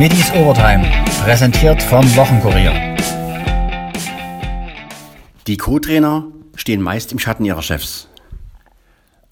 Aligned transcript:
Schmittis 0.00 0.32
Overtime, 0.32 0.90
präsentiert 1.24 1.82
vom 1.82 2.02
Wochenkurier. 2.16 2.96
Die 5.46 5.58
Co-Trainer 5.58 6.26
stehen 6.54 6.80
meist 6.80 7.12
im 7.12 7.18
Schatten 7.18 7.44
ihrer 7.44 7.60
Chefs. 7.60 8.08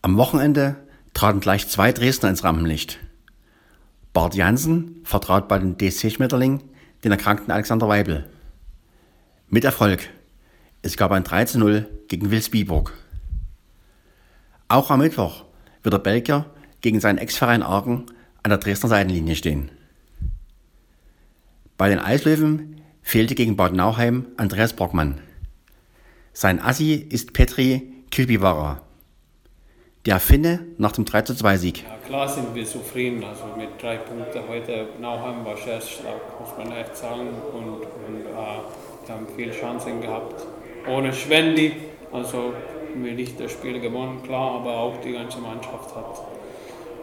Am 0.02 0.18
Wochenende 0.18 0.76
traten 1.14 1.40
gleich 1.40 1.68
zwei 1.68 1.90
Dresdner 1.90 2.28
ins 2.28 2.44
Rampenlicht. 2.44 2.98
Bart 4.12 4.34
Jansen 4.34 5.00
vertraut 5.04 5.48
bei 5.48 5.58
den 5.58 5.78
DSC 5.78 6.10
Schmetterling 6.10 6.62
den 7.02 7.12
erkrankten 7.12 7.50
Alexander 7.50 7.88
Weibel. 7.88 8.28
Mit 9.48 9.64
Erfolg. 9.64 10.10
Es 10.82 10.98
gab 10.98 11.12
ein 11.12 11.24
3-0 11.24 11.86
gegen 12.08 12.30
Wilsbiburg. 12.30 12.92
Auch 14.68 14.90
am 14.90 15.00
Mittwoch 15.00 15.46
wird 15.82 15.94
der 15.94 15.98
Belgier 15.98 16.44
gegen 16.82 17.00
seinen 17.00 17.16
Ex-Verein 17.16 17.62
Aachen 17.62 18.04
an 18.42 18.50
der 18.50 18.58
Dresdner 18.58 18.90
Seitenlinie 18.90 19.34
stehen. 19.34 19.70
Bei 21.78 21.88
den 21.88 22.00
Eislöwen 22.00 22.82
fehlte 23.02 23.36
gegen 23.36 23.54
Bad 23.54 23.72
Nauheim 23.72 24.26
Andreas 24.36 24.72
Brockmann. 24.72 25.20
Sein 26.32 26.60
Assi 26.60 26.94
ist 26.94 27.32
Petri 27.32 27.92
Kilpivara. 28.10 28.82
Der 30.04 30.18
Finne 30.18 30.66
nach 30.78 30.90
dem 30.90 31.04
3-2-Sieg. 31.04 31.84
Ja, 31.84 31.96
klar 32.04 32.28
sind 32.28 32.52
wir 32.52 32.66
zufrieden. 32.66 33.22
Also 33.22 33.44
mit 33.56 33.80
drei 33.80 33.98
Punkten 33.98 34.40
heute 34.48 34.88
Nauheim 35.00 35.44
war 35.44 35.56
sehr 35.56 35.80
stark, 35.80 36.40
muss 36.40 36.50
man 36.58 36.76
echt 36.76 36.96
sagen. 36.96 37.28
Und, 37.52 37.68
und 37.68 38.26
äh, 38.26 39.06
wir 39.06 39.14
haben 39.14 39.26
viele 39.36 39.52
Chancen 39.52 40.00
gehabt. 40.00 40.44
Ohne 40.88 41.12
Schwendi, 41.12 41.74
also 42.10 42.54
haben 42.92 43.04
wir 43.04 43.12
nicht 43.12 43.38
das 43.38 43.52
Spiel 43.52 43.78
gewonnen, 43.78 44.20
klar, 44.24 44.56
aber 44.56 44.78
auch 44.78 45.00
die 45.00 45.12
ganze 45.12 45.38
Mannschaft 45.38 45.94
hat 45.94 46.22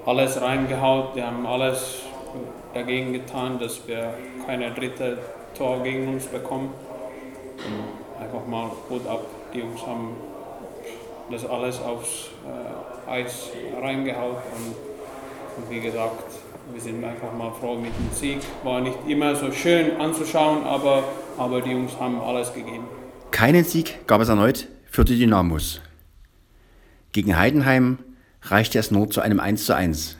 alles 0.05 0.41
reingehaut. 0.41 1.15
Wir 1.15 1.27
haben 1.27 1.45
alles 1.45 2.01
dagegen 2.73 3.13
getan, 3.13 3.59
dass 3.59 3.87
wir 3.87 4.13
keine 4.45 4.71
dritte 4.71 5.17
Tor 5.57 5.83
gegen 5.83 6.07
uns 6.07 6.25
bekommen. 6.25 6.73
Und 7.57 8.23
einfach 8.23 8.45
mal 8.47 8.71
gut 8.89 9.05
ab. 9.07 9.25
Die 9.53 9.59
Jungs 9.59 9.81
haben 9.85 10.15
das 11.31 11.45
alles 11.45 11.81
aufs 11.81 12.29
äh, 12.45 13.09
Eis 13.09 13.49
reingehaut 13.81 14.41
und, 14.55 15.63
und, 15.63 15.69
wie 15.69 15.79
gesagt, 15.79 16.23
wir 16.71 16.81
sind 16.81 17.03
einfach 17.03 17.33
mal 17.33 17.51
froh 17.51 17.75
mit 17.75 17.91
dem 17.97 18.11
Sieg. 18.13 18.39
War 18.63 18.81
nicht 18.81 18.97
immer 19.07 19.35
so 19.35 19.51
schön 19.51 19.99
anzuschauen, 19.99 20.63
aber, 20.63 21.03
aber 21.37 21.61
die 21.61 21.71
Jungs 21.71 21.93
haben 21.99 22.19
alles 22.21 22.53
gegeben. 22.53 22.85
Keinen 23.31 23.63
Sieg 23.63 24.07
gab 24.07 24.21
es 24.21 24.29
erneut 24.29 24.67
für 24.89 25.05
die 25.05 25.17
Dynamos. 25.17 25.81
Gegen 27.11 27.37
Heidenheim 27.37 27.99
reichte 28.41 28.79
es 28.79 28.91
nur 28.91 29.09
zu 29.09 29.21
einem 29.21 29.39
1:1. 29.39 30.15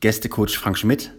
Gästecoach 0.00 0.56
Frank 0.58 0.78
Schmidt 0.78 1.12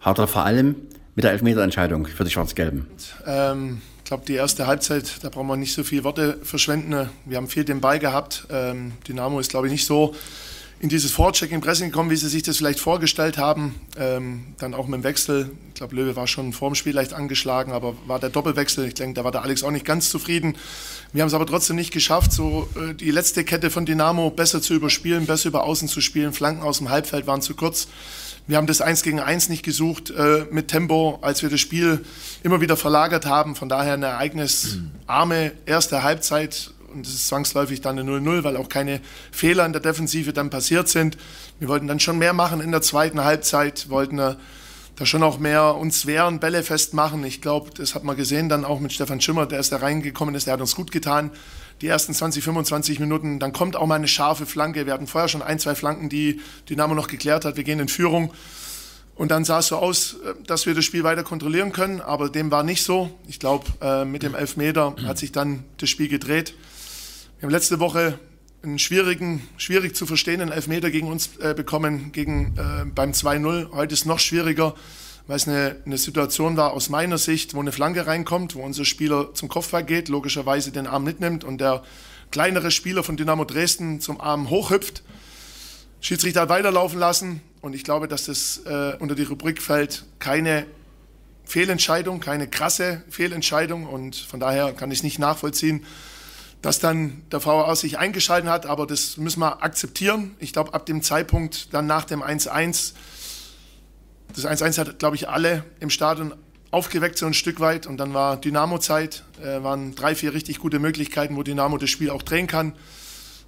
hadert 0.00 0.30
vor 0.30 0.44
allem 0.44 0.76
mit 1.14 1.24
der 1.24 1.32
Elfmeterentscheidung 1.32 2.06
für 2.06 2.24
die 2.24 2.30
Schwarz-Gelben. 2.30 2.86
Ähm, 3.26 3.80
ich 3.98 4.04
glaube, 4.04 4.24
die 4.26 4.34
erste 4.34 4.66
Halbzeit, 4.66 5.22
da 5.22 5.30
brauchen 5.30 5.46
wir 5.46 5.56
nicht 5.56 5.74
so 5.74 5.84
viele 5.84 6.04
Worte 6.04 6.38
verschwenden. 6.42 7.08
Wir 7.24 7.36
haben 7.36 7.48
viel 7.48 7.64
den 7.64 7.80
Ball 7.80 7.98
gehabt. 7.98 8.46
Ähm, 8.50 8.92
Dynamo 9.08 9.40
ist, 9.40 9.50
glaube 9.50 9.68
ich, 9.68 9.72
nicht 9.72 9.86
so 9.86 10.14
in 10.80 10.90
dieses 10.90 11.12
Vorcheck 11.12 11.58
Pressing 11.62 11.90
gekommen, 11.90 12.10
wie 12.10 12.16
sie 12.16 12.28
sich 12.28 12.42
das 12.42 12.58
vielleicht 12.58 12.80
vorgestellt 12.80 13.38
haben. 13.38 13.76
Ähm, 13.96 14.48
dann 14.58 14.74
auch 14.74 14.86
mit 14.86 15.00
dem 15.00 15.04
Wechsel. 15.04 15.50
Ich 15.68 15.74
glaube, 15.74 15.96
Löwe 15.96 16.16
war 16.16 16.26
schon 16.26 16.52
vor 16.52 16.68
dem 16.68 16.74
Spiel 16.74 16.94
leicht 16.94 17.14
angeschlagen, 17.14 17.72
aber 17.72 17.94
war 18.06 18.18
der 18.18 18.28
Doppelwechsel. 18.28 18.86
Ich 18.86 18.94
denke, 18.94 19.14
da 19.14 19.24
war 19.24 19.32
der 19.32 19.42
Alex 19.42 19.62
auch 19.62 19.70
nicht 19.70 19.86
ganz 19.86 20.10
zufrieden. 20.10 20.56
Wir 21.14 21.22
haben 21.22 21.28
es 21.28 21.34
aber 21.34 21.46
trotzdem 21.46 21.76
nicht 21.76 21.92
geschafft, 21.92 22.32
so 22.32 22.68
äh, 22.76 22.92
die 22.92 23.10
letzte 23.10 23.44
Kette 23.44 23.70
von 23.70 23.86
Dynamo 23.86 24.28
besser 24.28 24.60
zu 24.60 24.74
überspielen, 24.74 25.24
besser 25.24 25.48
über 25.48 25.64
Außen 25.64 25.88
zu 25.88 26.02
spielen. 26.02 26.34
Flanken 26.34 26.62
aus 26.62 26.78
dem 26.78 26.90
Halbfeld 26.90 27.26
waren 27.26 27.40
zu 27.40 27.54
kurz. 27.54 27.88
Wir 28.46 28.58
haben 28.58 28.66
das 28.66 28.82
Eins 28.82 29.02
gegen 29.02 29.20
Eins 29.20 29.48
nicht 29.48 29.62
gesucht 29.62 30.10
äh, 30.10 30.44
mit 30.50 30.68
Tempo, 30.68 31.18
als 31.22 31.42
wir 31.42 31.48
das 31.48 31.60
Spiel 31.60 32.04
immer 32.42 32.60
wieder 32.60 32.76
verlagert 32.76 33.24
haben. 33.24 33.56
Von 33.56 33.70
daher 33.70 33.94
eine 33.94 34.06
ereignisarme 34.06 35.52
erste 35.64 36.02
Halbzeit. 36.02 36.70
Und 36.92 37.06
es 37.06 37.14
ist 37.14 37.28
zwangsläufig 37.28 37.80
dann 37.80 37.98
eine 37.98 38.10
0-0, 38.10 38.44
weil 38.44 38.58
auch 38.58 38.68
keine 38.68 39.00
Fehler 39.32 39.64
in 39.64 39.72
der 39.72 39.80
Defensive 39.80 40.34
dann 40.34 40.50
passiert 40.50 40.88
sind. 40.88 41.16
Wir 41.58 41.68
wollten 41.68 41.88
dann 41.88 42.00
schon 42.00 42.18
mehr 42.18 42.34
machen 42.34 42.60
in 42.60 42.70
der 42.70 42.82
zweiten 42.82 43.24
Halbzeit, 43.24 43.88
wollten 43.88 44.18
äh, 44.18 44.34
da 44.96 45.06
schon 45.06 45.22
auch 45.22 45.38
mehr 45.38 45.74
uns 45.74 46.04
wehren, 46.04 46.38
Bälle 46.38 46.62
festmachen. 46.62 47.24
Ich 47.24 47.40
glaube, 47.40 47.70
das 47.74 47.94
hat 47.94 48.04
man 48.04 48.14
gesehen 48.14 48.50
dann 48.50 48.66
auch 48.66 48.78
mit 48.78 48.92
Stefan 48.92 49.22
Schimmer, 49.22 49.46
der 49.46 49.58
ist 49.58 49.72
da 49.72 49.78
reingekommen 49.78 50.34
ist, 50.34 50.46
der 50.46 50.52
hat 50.52 50.60
uns 50.60 50.76
gut 50.76 50.92
getan 50.92 51.30
die 51.80 51.88
ersten 51.88 52.14
20, 52.14 52.44
25 52.44 53.00
Minuten. 53.00 53.38
Dann 53.38 53.52
kommt 53.52 53.76
auch 53.76 53.86
mal 53.86 53.96
eine 53.96 54.08
scharfe 54.08 54.46
Flanke. 54.46 54.86
Wir 54.86 54.92
hatten 54.92 55.06
vorher 55.06 55.28
schon 55.28 55.42
ein, 55.42 55.58
zwei 55.58 55.74
Flanken, 55.74 56.08
die 56.08 56.40
Dynamo 56.68 56.94
noch 56.94 57.08
geklärt 57.08 57.44
hat. 57.44 57.56
Wir 57.56 57.64
gehen 57.64 57.80
in 57.80 57.88
Führung. 57.88 58.32
Und 59.14 59.30
dann 59.30 59.44
sah 59.44 59.60
es 59.60 59.68
so 59.68 59.76
aus, 59.76 60.14
äh, 60.24 60.34
dass 60.46 60.66
wir 60.66 60.74
das 60.74 60.84
Spiel 60.84 61.04
weiter 61.04 61.22
kontrollieren 61.22 61.72
können, 61.72 62.00
aber 62.00 62.28
dem 62.28 62.50
war 62.50 62.62
nicht 62.62 62.82
so. 62.82 63.10
Ich 63.28 63.38
glaube, 63.38 63.66
äh, 63.80 64.04
mit 64.04 64.22
dem 64.22 64.34
Elfmeter 64.34 64.94
hat 65.04 65.18
sich 65.18 65.32
dann 65.32 65.64
das 65.78 65.88
Spiel 65.88 66.08
gedreht. 66.08 66.54
Wir 67.38 67.46
haben 67.46 67.52
letzte 67.52 67.78
Woche 67.78 68.18
einen 68.62 68.78
schwierigen, 68.78 69.46
schwierig 69.56 69.94
zu 69.94 70.06
verstehenden 70.06 70.50
Elfmeter 70.50 70.90
gegen 70.90 71.08
uns 71.08 71.36
äh, 71.36 71.54
bekommen, 71.54 72.12
gegen, 72.12 72.54
beim 72.94 73.10
2-0. 73.10 73.72
Heute 73.72 73.92
ist 73.92 74.00
es 74.00 74.06
noch 74.06 74.18
schwieriger 74.18 74.74
weil 75.26 75.36
es 75.36 75.48
eine, 75.48 75.76
eine 75.86 75.98
Situation 75.98 76.56
war 76.56 76.72
aus 76.72 76.88
meiner 76.88 77.18
Sicht, 77.18 77.54
wo 77.54 77.60
eine 77.60 77.72
Flanke 77.72 78.06
reinkommt, 78.06 78.54
wo 78.54 78.62
unser 78.62 78.84
Spieler 78.84 79.32
zum 79.34 79.48
Kopfball 79.48 79.84
geht, 79.84 80.08
logischerweise 80.08 80.70
den 80.70 80.86
Arm 80.86 81.04
mitnimmt 81.04 81.44
und 81.44 81.60
der 81.60 81.82
kleinere 82.30 82.70
Spieler 82.70 83.02
von 83.02 83.16
Dynamo 83.16 83.44
Dresden 83.44 84.00
zum 84.00 84.20
Arm 84.20 84.50
hochhüpft. 84.50 85.02
Schiedsrichter 86.00 86.42
hat 86.42 86.48
weiterlaufen 86.50 86.98
lassen 86.98 87.40
und 87.62 87.74
ich 87.74 87.84
glaube, 87.84 88.08
dass 88.08 88.26
das 88.26 88.60
äh, 88.66 88.96
unter 88.98 89.14
die 89.14 89.22
Rubrik 89.22 89.62
fällt, 89.62 90.04
keine 90.18 90.66
Fehlentscheidung, 91.44 92.20
keine 92.20 92.48
krasse 92.48 93.02
Fehlentscheidung 93.08 93.86
und 93.86 94.16
von 94.16 94.40
daher 94.40 94.72
kann 94.72 94.90
ich 94.90 94.98
es 94.98 95.02
nicht 95.02 95.18
nachvollziehen, 95.18 95.84
dass 96.60 96.78
dann 96.78 97.22
der 97.30 97.44
VAR 97.44 97.76
sich 97.76 97.98
eingeschaltet 97.98 98.50
hat, 98.50 98.66
aber 98.66 98.86
das 98.86 99.16
müssen 99.16 99.40
wir 99.40 99.62
akzeptieren. 99.62 100.34
Ich 100.38 100.52
glaube, 100.52 100.74
ab 100.74 100.86
dem 100.86 101.02
Zeitpunkt 101.02 101.72
dann 101.72 101.86
nach 101.86 102.04
dem 102.04 102.22
1-1 102.22 102.92
das 104.34 104.46
1-1 104.46 104.78
hat, 104.78 104.98
glaube 104.98 105.16
ich, 105.16 105.28
alle 105.28 105.64
im 105.80 105.90
Stadion 105.90 106.34
aufgeweckt 106.70 107.18
so 107.18 107.26
ein 107.26 107.34
Stück 107.34 107.60
weit 107.60 107.86
und 107.86 107.98
dann 107.98 108.14
war 108.14 108.36
Dynamo-Zeit, 108.36 109.22
äh, 109.40 109.62
waren 109.62 109.94
drei, 109.94 110.14
vier 110.16 110.34
richtig 110.34 110.58
gute 110.58 110.80
Möglichkeiten, 110.80 111.36
wo 111.36 111.44
Dynamo 111.44 111.78
das 111.78 111.88
Spiel 111.88 112.10
auch 112.10 112.22
drehen 112.22 112.48
kann. 112.48 112.72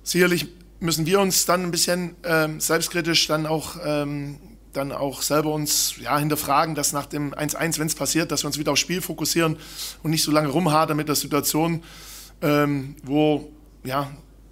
Sicherlich 0.05 0.47
müssen 0.79 1.07
wir 1.07 1.19
uns 1.21 1.45
dann 1.45 1.65
ein 1.65 1.71
bisschen 1.73 2.15
ähm, 2.25 2.61
selbstkritisch 2.61 3.27
dann 3.27 3.47
auch, 3.47 3.77
ähm, 3.85 4.39
dann 4.73 4.93
auch 4.93 5.23
selber 5.23 5.53
uns 5.53 5.95
ja, 6.01 6.17
hinterfragen, 6.19 6.77
dass 6.77 6.93
nach 6.93 7.07
dem 7.07 7.35
1-1, 7.35 7.81
wenn 7.81 7.89
es 7.89 7.97
passiert, 7.97 8.31
dass 8.31 8.45
wir 8.45 8.47
uns 8.47 8.59
wieder 8.59 8.73
aufs 8.73 8.81
Spiel 8.81 9.01
fokussieren 9.01 9.57
und 10.05 10.13
nicht 10.13 10.23
so 10.23 10.31
lange 10.31 10.49
rumhadern 10.49 10.97
mit 10.97 11.09
der 11.09 11.17
Situation, 11.17 11.83
ähm, 12.43 12.95
wo, 13.03 13.51
ja, 13.83 14.09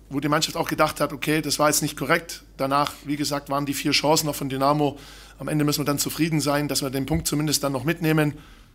wo 0.08 0.18
die 0.18 0.28
Mannschaft 0.28 0.56
auch 0.56 0.68
gedacht 0.68 1.00
hat, 1.00 1.12
okay, 1.12 1.42
das 1.42 1.60
war 1.60 1.68
jetzt 1.68 1.82
nicht 1.82 1.96
korrekt. 1.96 2.42
Danach, 2.56 2.92
wie 3.04 3.16
gesagt, 3.16 3.50
waren 3.50 3.66
die 3.66 3.74
vier 3.74 3.92
Chancen 3.92 4.26
noch 4.26 4.34
von 4.34 4.48
Dynamo 4.48 4.98
am 5.38 5.48
Ende 5.48 5.64
müssen 5.64 5.80
wir 5.80 5.84
dann 5.84 5.98
zufrieden 5.98 6.40
sein, 6.40 6.68
dass 6.68 6.82
wir 6.82 6.90
den 6.90 7.06
Punkt 7.06 7.26
zumindest 7.26 7.64
dann 7.64 7.72
noch 7.72 7.84
mitnehmen. 7.84 8.34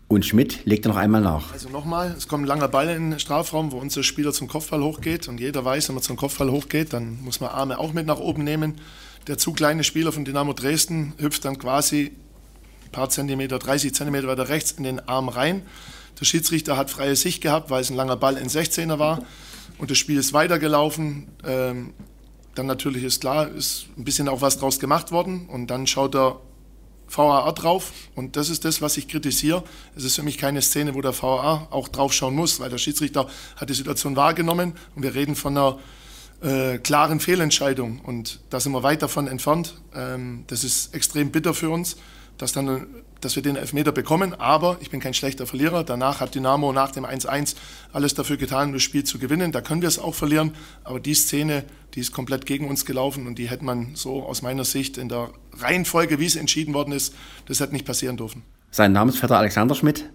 Und 0.09 0.25
Schmidt 0.25 0.65
legt 0.65 0.85
noch 0.85 0.95
einmal 0.95 1.21
nach. 1.21 1.53
Also 1.53 1.69
nochmal, 1.69 2.15
es 2.17 2.27
kommt 2.27 2.43
ein 2.43 2.47
langer 2.47 2.67
Ball 2.67 2.89
in 2.89 3.11
den 3.11 3.19
Strafraum, 3.19 3.71
wo 3.71 3.77
unser 3.77 4.01
Spieler 4.01 4.33
zum 4.33 4.47
Kopfball 4.47 4.81
hochgeht. 4.81 5.27
Und 5.27 5.39
jeder 5.39 5.63
weiß, 5.63 5.87
wenn 5.87 5.95
man 5.95 6.03
zum 6.03 6.17
Kopfball 6.17 6.49
hochgeht, 6.49 6.93
dann 6.93 7.21
muss 7.23 7.39
man 7.41 7.51
Arme 7.51 7.77
auch 7.77 7.93
mit 7.93 8.07
nach 8.07 8.17
oben 8.17 8.43
nehmen. 8.43 8.81
Der 9.27 9.37
zu 9.37 9.53
kleine 9.53 9.83
Spieler 9.83 10.11
von 10.11 10.25
Dynamo 10.25 10.53
Dresden 10.53 11.13
hüpft 11.19 11.45
dann 11.45 11.59
quasi 11.59 12.11
ein 12.85 12.91
paar 12.91 13.09
Zentimeter, 13.11 13.59
30 13.59 13.93
Zentimeter 13.93 14.27
weiter 14.27 14.49
rechts 14.49 14.71
in 14.71 14.83
den 14.83 14.99
Arm 15.07 15.29
rein. 15.29 15.61
Der 16.19 16.25
Schiedsrichter 16.25 16.75
hat 16.75 16.89
freie 16.89 17.15
Sicht 17.15 17.41
gehabt, 17.41 17.69
weil 17.69 17.81
es 17.81 17.91
ein 17.91 17.95
langer 17.95 18.15
Ball 18.15 18.37
in 18.37 18.47
16er 18.47 18.97
war. 18.97 19.23
Und 19.77 19.91
das 19.91 19.99
Spiel 19.99 20.17
ist 20.17 20.33
weitergelaufen. 20.33 21.27
Ähm, 21.45 21.93
dann 22.55 22.65
natürlich 22.65 23.03
ist 23.03 23.21
klar, 23.21 23.47
ist 23.47 23.85
ein 23.95 24.05
bisschen 24.05 24.27
auch 24.27 24.41
was 24.41 24.57
draus 24.57 24.79
gemacht 24.79 25.11
worden. 25.11 25.47
Und 25.47 25.67
dann 25.67 25.85
schaut 25.85 26.15
er 26.15 26.41
VAR 27.09 27.51
drauf 27.53 27.91
und 28.15 28.35
das 28.35 28.49
ist 28.49 28.65
das, 28.65 28.81
was 28.81 28.97
ich 28.97 29.07
kritisiere. 29.07 29.63
Es 29.95 30.03
ist 30.03 30.15
für 30.15 30.23
mich 30.23 30.37
keine 30.37 30.61
Szene, 30.61 30.93
wo 30.95 31.01
der 31.01 31.19
VAR 31.19 31.67
auch 31.71 31.87
drauf 31.87 32.13
schauen 32.13 32.35
muss, 32.35 32.59
weil 32.59 32.69
der 32.69 32.77
Schiedsrichter 32.77 33.27
hat 33.55 33.69
die 33.69 33.73
Situation 33.73 34.15
wahrgenommen 34.15 34.73
und 34.95 35.03
wir 35.03 35.15
reden 35.15 35.35
von 35.35 35.57
einer 35.57 35.79
äh, 36.41 36.77
klaren 36.77 37.19
Fehlentscheidung 37.19 37.99
und 38.01 38.39
da 38.49 38.59
sind 38.59 38.71
wir 38.71 38.83
weit 38.83 39.01
davon 39.01 39.27
entfernt. 39.27 39.75
Ähm, 39.93 40.45
das 40.47 40.63
ist 40.63 40.93
extrem 40.93 41.31
bitter 41.31 41.53
für 41.53 41.69
uns, 41.69 41.97
dass, 42.37 42.53
dann, 42.53 42.87
dass 43.21 43.35
wir 43.35 43.43
den 43.43 43.55
Elfmeter 43.55 43.91
bekommen, 43.91 44.33
aber 44.33 44.77
ich 44.81 44.89
bin 44.89 44.99
kein 44.99 45.13
schlechter 45.13 45.45
Verlierer. 45.47 45.83
Danach 45.83 46.19
hat 46.19 46.35
Dynamo 46.35 46.73
nach 46.73 46.91
dem 46.91 47.05
1-1 47.05 47.55
alles 47.93 48.13
dafür 48.13 48.37
getan, 48.37 48.69
um 48.69 48.73
das 48.73 48.83
Spiel 48.83 49.03
zu 49.03 49.19
gewinnen. 49.19 49.51
Da 49.51 49.61
können 49.61 49.81
wir 49.81 49.87
es 49.87 49.99
auch 49.99 50.15
verlieren, 50.15 50.53
aber 50.83 50.99
die 50.99 51.13
Szene, 51.13 51.63
die 51.95 51.99
ist 51.99 52.11
komplett 52.11 52.45
gegen 52.45 52.67
uns 52.67 52.85
gelaufen 52.85 53.27
und 53.27 53.39
die 53.39 53.49
hätte 53.49 53.65
man 53.65 53.95
so 53.95 54.23
aus 54.23 54.41
meiner 54.41 54.65
Sicht 54.65 54.97
in 54.97 55.09
der 55.09 55.29
Reihenfolge, 55.57 56.19
wie 56.19 56.25
es 56.25 56.35
entschieden 56.35 56.73
worden 56.73 56.93
ist, 56.93 57.13
das 57.47 57.59
hätte 57.59 57.73
nicht 57.73 57.85
passieren 57.85 58.17
dürfen. 58.17 58.43
Sein 58.71 58.91
Namensvetter 58.91 59.37
Alexander 59.37 59.75
Schmidt 59.75 60.09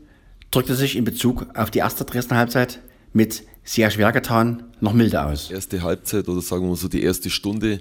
drückte 0.50 0.74
sich 0.74 0.96
in 0.96 1.04
Bezug 1.04 1.46
auf 1.54 1.70
die 1.70 1.80
erste 1.80 2.04
Dresdner 2.04 2.36
Halbzeit 2.36 2.80
mit 3.12 3.42
sehr 3.64 3.90
schwer 3.90 4.12
getan 4.12 4.64
noch 4.80 4.92
milde 4.92 5.24
aus. 5.24 5.50
Erste 5.50 5.82
Halbzeit 5.82 6.28
oder 6.28 6.40
sagen 6.40 6.68
wir 6.68 6.76
so 6.76 6.88
die 6.88 7.02
erste 7.02 7.30
Stunde 7.30 7.80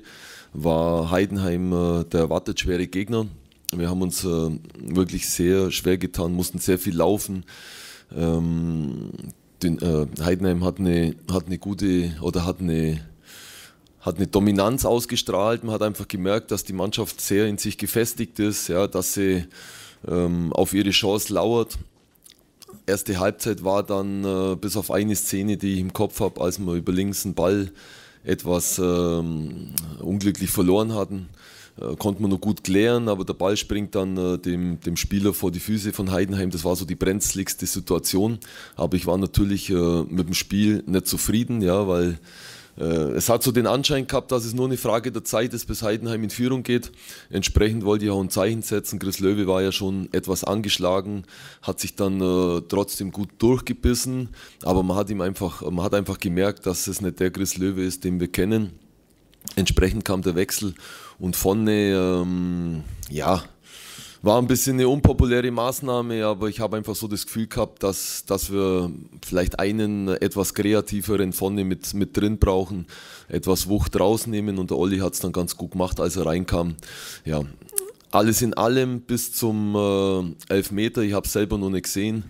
war 0.54 1.12
Heidenheim 1.12 1.74
äh, 1.74 2.04
der 2.06 2.22
erwartet 2.22 2.60
schwere 2.60 2.88
Gegner. 2.88 3.28
Wir 3.78 3.90
haben 3.90 4.02
uns 4.02 4.24
äh, 4.24 4.52
wirklich 4.80 5.30
sehr 5.30 5.72
schwer 5.72 5.98
getan, 5.98 6.34
mussten 6.34 6.60
sehr 6.60 6.78
viel 6.78 6.96
laufen. 6.96 7.46
Ähm, 8.16 9.10
den, 9.62 9.80
äh, 9.80 10.06
Heidenheim 10.22 10.64
hat 10.64 10.80
eine, 10.80 11.16
hat 11.32 11.48
eine 11.48 11.58
gute 11.58 12.16
oder 12.22 12.46
hat 12.46 12.60
eine, 12.60 13.06
hat 14.02 14.18
eine 14.18 14.28
Dominanz 14.28 14.86
ausgestrahlt. 14.86 15.64
Man 15.64 15.74
hat 15.74 15.82
einfach 15.82 16.08
gemerkt, 16.08 16.52
dass 16.52 16.64
die 16.64 16.74
Mannschaft 16.74 17.22
sehr 17.22 17.48
in 17.48 17.58
sich 17.58 17.78
gefestigt 17.78 18.40
ist, 18.40 18.68
ja, 18.68 18.88
dass 18.88 19.14
sie 19.14 19.46
ähm, 20.08 20.54
auf 20.54 20.74
ihre 20.74 20.92
Chance 20.92 21.34
lauert. 21.34 21.78
Erste 22.86 23.20
Halbzeit 23.20 23.64
war 23.64 23.84
dann 23.84 24.26
äh, 24.26 24.56
bis 24.56 24.76
auf 24.76 24.92
eine 24.92 25.16
Szene, 25.16 25.58
die 25.58 25.76
ich 25.76 25.80
im 25.80 25.94
Kopf 25.94 26.20
habe, 26.20 26.42
als 26.42 26.60
wir 26.60 26.74
über 26.74 26.92
links 26.92 27.26
einen 27.26 27.34
Ball 27.34 27.72
etwas 28.26 28.80
ähm, 28.80 29.74
unglücklich 30.00 30.50
verloren 30.50 30.94
hatten 30.94 31.30
konnte 31.98 32.22
man 32.22 32.32
noch 32.32 32.42
gut 32.42 32.64
klären, 32.64 33.10
aber 33.10 33.26
der 33.26 33.34
Ball 33.34 33.58
springt 33.58 33.96
dann 33.96 34.16
äh, 34.18 34.38
dem, 34.38 34.80
dem 34.82 34.96
Spieler 34.96 35.34
vor 35.34 35.52
die 35.52 35.60
Füße 35.60 35.92
von 35.92 36.12
Heidenheim. 36.12 36.52
Das 36.52 36.64
war 36.64 36.76
so 36.76 36.86
die 36.86 36.96
brenzligste 36.96 37.66
Situation. 37.66 38.40
Aber 38.76 38.96
ich 38.96 39.08
war 39.08 39.18
natürlich 39.18 39.70
äh, 39.70 40.04
mit 40.04 40.28
dem 40.28 40.36
Spiel 40.36 40.84
nicht 40.86 41.08
zufrieden, 41.08 41.62
ja, 41.62 41.88
weil 41.88 42.20
äh, 42.78 42.84
es 42.84 43.30
hat 43.30 43.44
so 43.44 43.52
den 43.52 43.68
Anschein 43.68 44.08
gehabt, 44.08 44.32
dass 44.32 44.46
es 44.46 44.54
nur 44.54 44.66
eine 44.66 44.78
Frage 44.78 45.12
der 45.12 45.24
Zeit 45.24 45.54
ist, 45.54 45.66
bis 45.66 45.82
Heidenheim 45.82 46.24
in 46.24 46.30
Führung 46.30 46.64
geht. 46.64 46.92
Entsprechend 47.30 47.86
wollte 47.86 48.06
ich 48.06 48.12
auch 48.12 48.22
ein 48.22 48.30
Zeichen 48.30 48.62
setzen. 48.62 49.00
Chris 49.00 49.20
Löwe 49.20 49.48
war 49.48 49.62
ja 49.62 49.72
schon 49.72 50.10
etwas 50.12 50.44
angeschlagen, 50.44 51.24
hat 51.62 51.80
sich 51.80 51.96
dann 51.96 52.22
äh, 52.22 52.62
trotzdem 52.68 53.12
gut 53.12 53.30
durchgebissen, 53.40 54.30
aber 54.64 54.84
man 54.84 54.98
hat 54.98 55.10
ihm 55.10 55.22
einfach, 55.22 55.62
man 55.70 55.84
hat 55.84 55.94
einfach 55.94 56.20
gemerkt, 56.20 56.66
dass 56.66 56.88
es 56.88 57.02
nicht 57.02 57.20
der 57.20 57.32
Chris 57.32 57.58
Löwe 57.58 57.84
ist, 57.84 58.04
den 58.04 58.20
wir 58.20 58.28
kennen. 58.28 58.72
Entsprechend 59.56 60.06
kam 60.06 60.22
der 60.22 60.36
Wechsel 60.36 60.74
und 61.24 61.38
vorne, 61.38 61.94
ähm, 62.22 62.84
ja, 63.10 63.42
war 64.22 64.42
ein 64.42 64.48
bisschen 64.48 64.74
eine 64.74 64.90
unpopuläre 64.90 65.52
Maßnahme, 65.52 66.26
aber 66.26 66.50
ich 66.50 66.60
habe 66.60 66.76
einfach 66.76 66.96
so 66.96 67.08
das 67.08 67.26
Gefühl 67.26 67.48
gehabt, 67.48 67.82
dass, 67.82 68.26
dass 68.26 68.52
wir 68.52 68.92
vielleicht 69.26 69.58
einen 69.58 70.10
etwas 70.10 70.54
kreativeren 70.54 71.32
vorne 71.32 71.64
mit, 71.64 71.94
mit 71.94 72.18
drin 72.18 72.40
brauchen, 72.40 72.88
etwas 73.30 73.70
Wucht 73.70 73.98
rausnehmen 73.98 74.58
und 74.58 74.70
der 74.70 74.78
Olli 74.78 74.98
hat 74.98 75.14
es 75.14 75.22
dann 75.22 75.32
ganz 75.32 75.56
gut 75.56 75.72
gemacht, 75.72 76.02
als 76.02 76.18
er 76.18 76.26
reinkam. 76.26 76.76
Ja, 77.24 77.44
alles 78.12 78.42
in 78.42 78.54
allem 78.54 79.00
bis 79.00 79.32
zum 79.32 79.76
äh, 79.78 80.54
Elfmeter, 80.54 81.04
ich 81.04 81.14
habe 81.14 81.26
es 81.26 81.32
selber 81.32 81.58
noch 81.58 81.70
nicht 81.70 81.84
gesehen. 81.84 82.26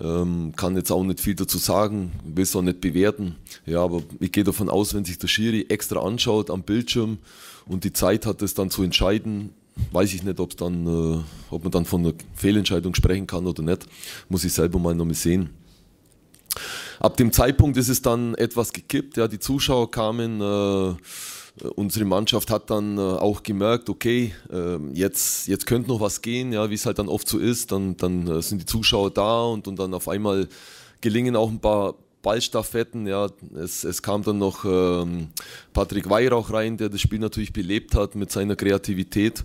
Ähm, 0.00 0.52
kann 0.56 0.76
jetzt 0.76 0.90
auch 0.90 1.02
nicht 1.04 1.20
viel 1.20 1.34
dazu 1.34 1.58
sagen, 1.58 2.12
will 2.24 2.42
es 2.42 2.54
auch 2.54 2.62
nicht 2.62 2.80
bewerten. 2.80 3.36
Ja, 3.64 3.82
aber 3.82 4.02
ich 4.20 4.30
gehe 4.32 4.44
davon 4.44 4.68
aus, 4.68 4.94
wenn 4.94 5.04
sich 5.04 5.18
der 5.18 5.28
Schiri 5.28 5.66
extra 5.68 6.00
anschaut 6.00 6.50
am 6.50 6.62
Bildschirm 6.62 7.18
und 7.66 7.84
die 7.84 7.92
Zeit 7.92 8.26
hat, 8.26 8.42
es 8.42 8.54
dann 8.54 8.70
zu 8.70 8.82
entscheiden, 8.82 9.50
weiß 9.92 10.12
ich 10.14 10.22
nicht, 10.22 10.40
ob 10.40 10.56
dann, 10.56 10.86
äh, 10.86 11.20
ob 11.50 11.62
man 11.62 11.72
dann 11.72 11.84
von 11.84 12.02
einer 12.04 12.14
Fehlentscheidung 12.34 12.94
sprechen 12.94 13.26
kann 13.26 13.46
oder 13.46 13.62
nicht. 13.62 13.86
Muss 14.28 14.44
ich 14.44 14.52
selber 14.52 14.78
mal 14.78 14.94
noch 14.94 15.04
mal 15.04 15.14
sehen. 15.14 15.50
Ab 17.00 17.16
dem 17.16 17.32
Zeitpunkt 17.32 17.76
ist 17.76 17.88
es 17.88 18.02
dann 18.02 18.34
etwas 18.34 18.72
gekippt. 18.72 19.16
Ja, 19.16 19.28
die 19.28 19.38
Zuschauer 19.38 19.90
kamen. 19.90 20.40
Äh, 20.40 20.94
unsere 21.74 22.04
Mannschaft 22.04 22.50
hat 22.50 22.70
dann 22.70 22.98
äh, 22.98 23.00
auch 23.00 23.42
gemerkt, 23.42 23.88
okay, 23.88 24.34
äh, 24.52 24.76
jetzt, 24.92 25.48
jetzt 25.48 25.66
könnte 25.66 25.88
noch 25.88 26.00
was 26.00 26.22
gehen, 26.22 26.52
ja, 26.52 26.68
wie 26.70 26.74
es 26.74 26.86
halt 26.86 26.98
dann 26.98 27.08
oft 27.08 27.28
so 27.28 27.38
ist. 27.38 27.72
Dann, 27.72 27.96
dann 27.96 28.26
äh, 28.28 28.42
sind 28.42 28.60
die 28.60 28.66
Zuschauer 28.66 29.10
da 29.10 29.44
und, 29.44 29.66
und 29.66 29.78
dann 29.78 29.94
auf 29.94 30.08
einmal 30.08 30.48
gelingen 31.00 31.36
auch 31.36 31.48
ein 31.48 31.60
paar 31.60 31.94
Ballstaffetten. 32.22 33.06
Ja, 33.06 33.28
es, 33.54 33.84
es 33.84 34.02
kam 34.02 34.22
dann 34.22 34.38
noch 34.38 34.64
ähm, 34.64 35.28
Patrick 35.72 36.10
Weihrauch 36.10 36.52
rein, 36.52 36.76
der 36.76 36.88
das 36.88 37.00
Spiel 37.00 37.20
natürlich 37.20 37.52
belebt 37.52 37.94
hat 37.94 38.14
mit 38.14 38.30
seiner 38.30 38.56
Kreativität. 38.56 39.44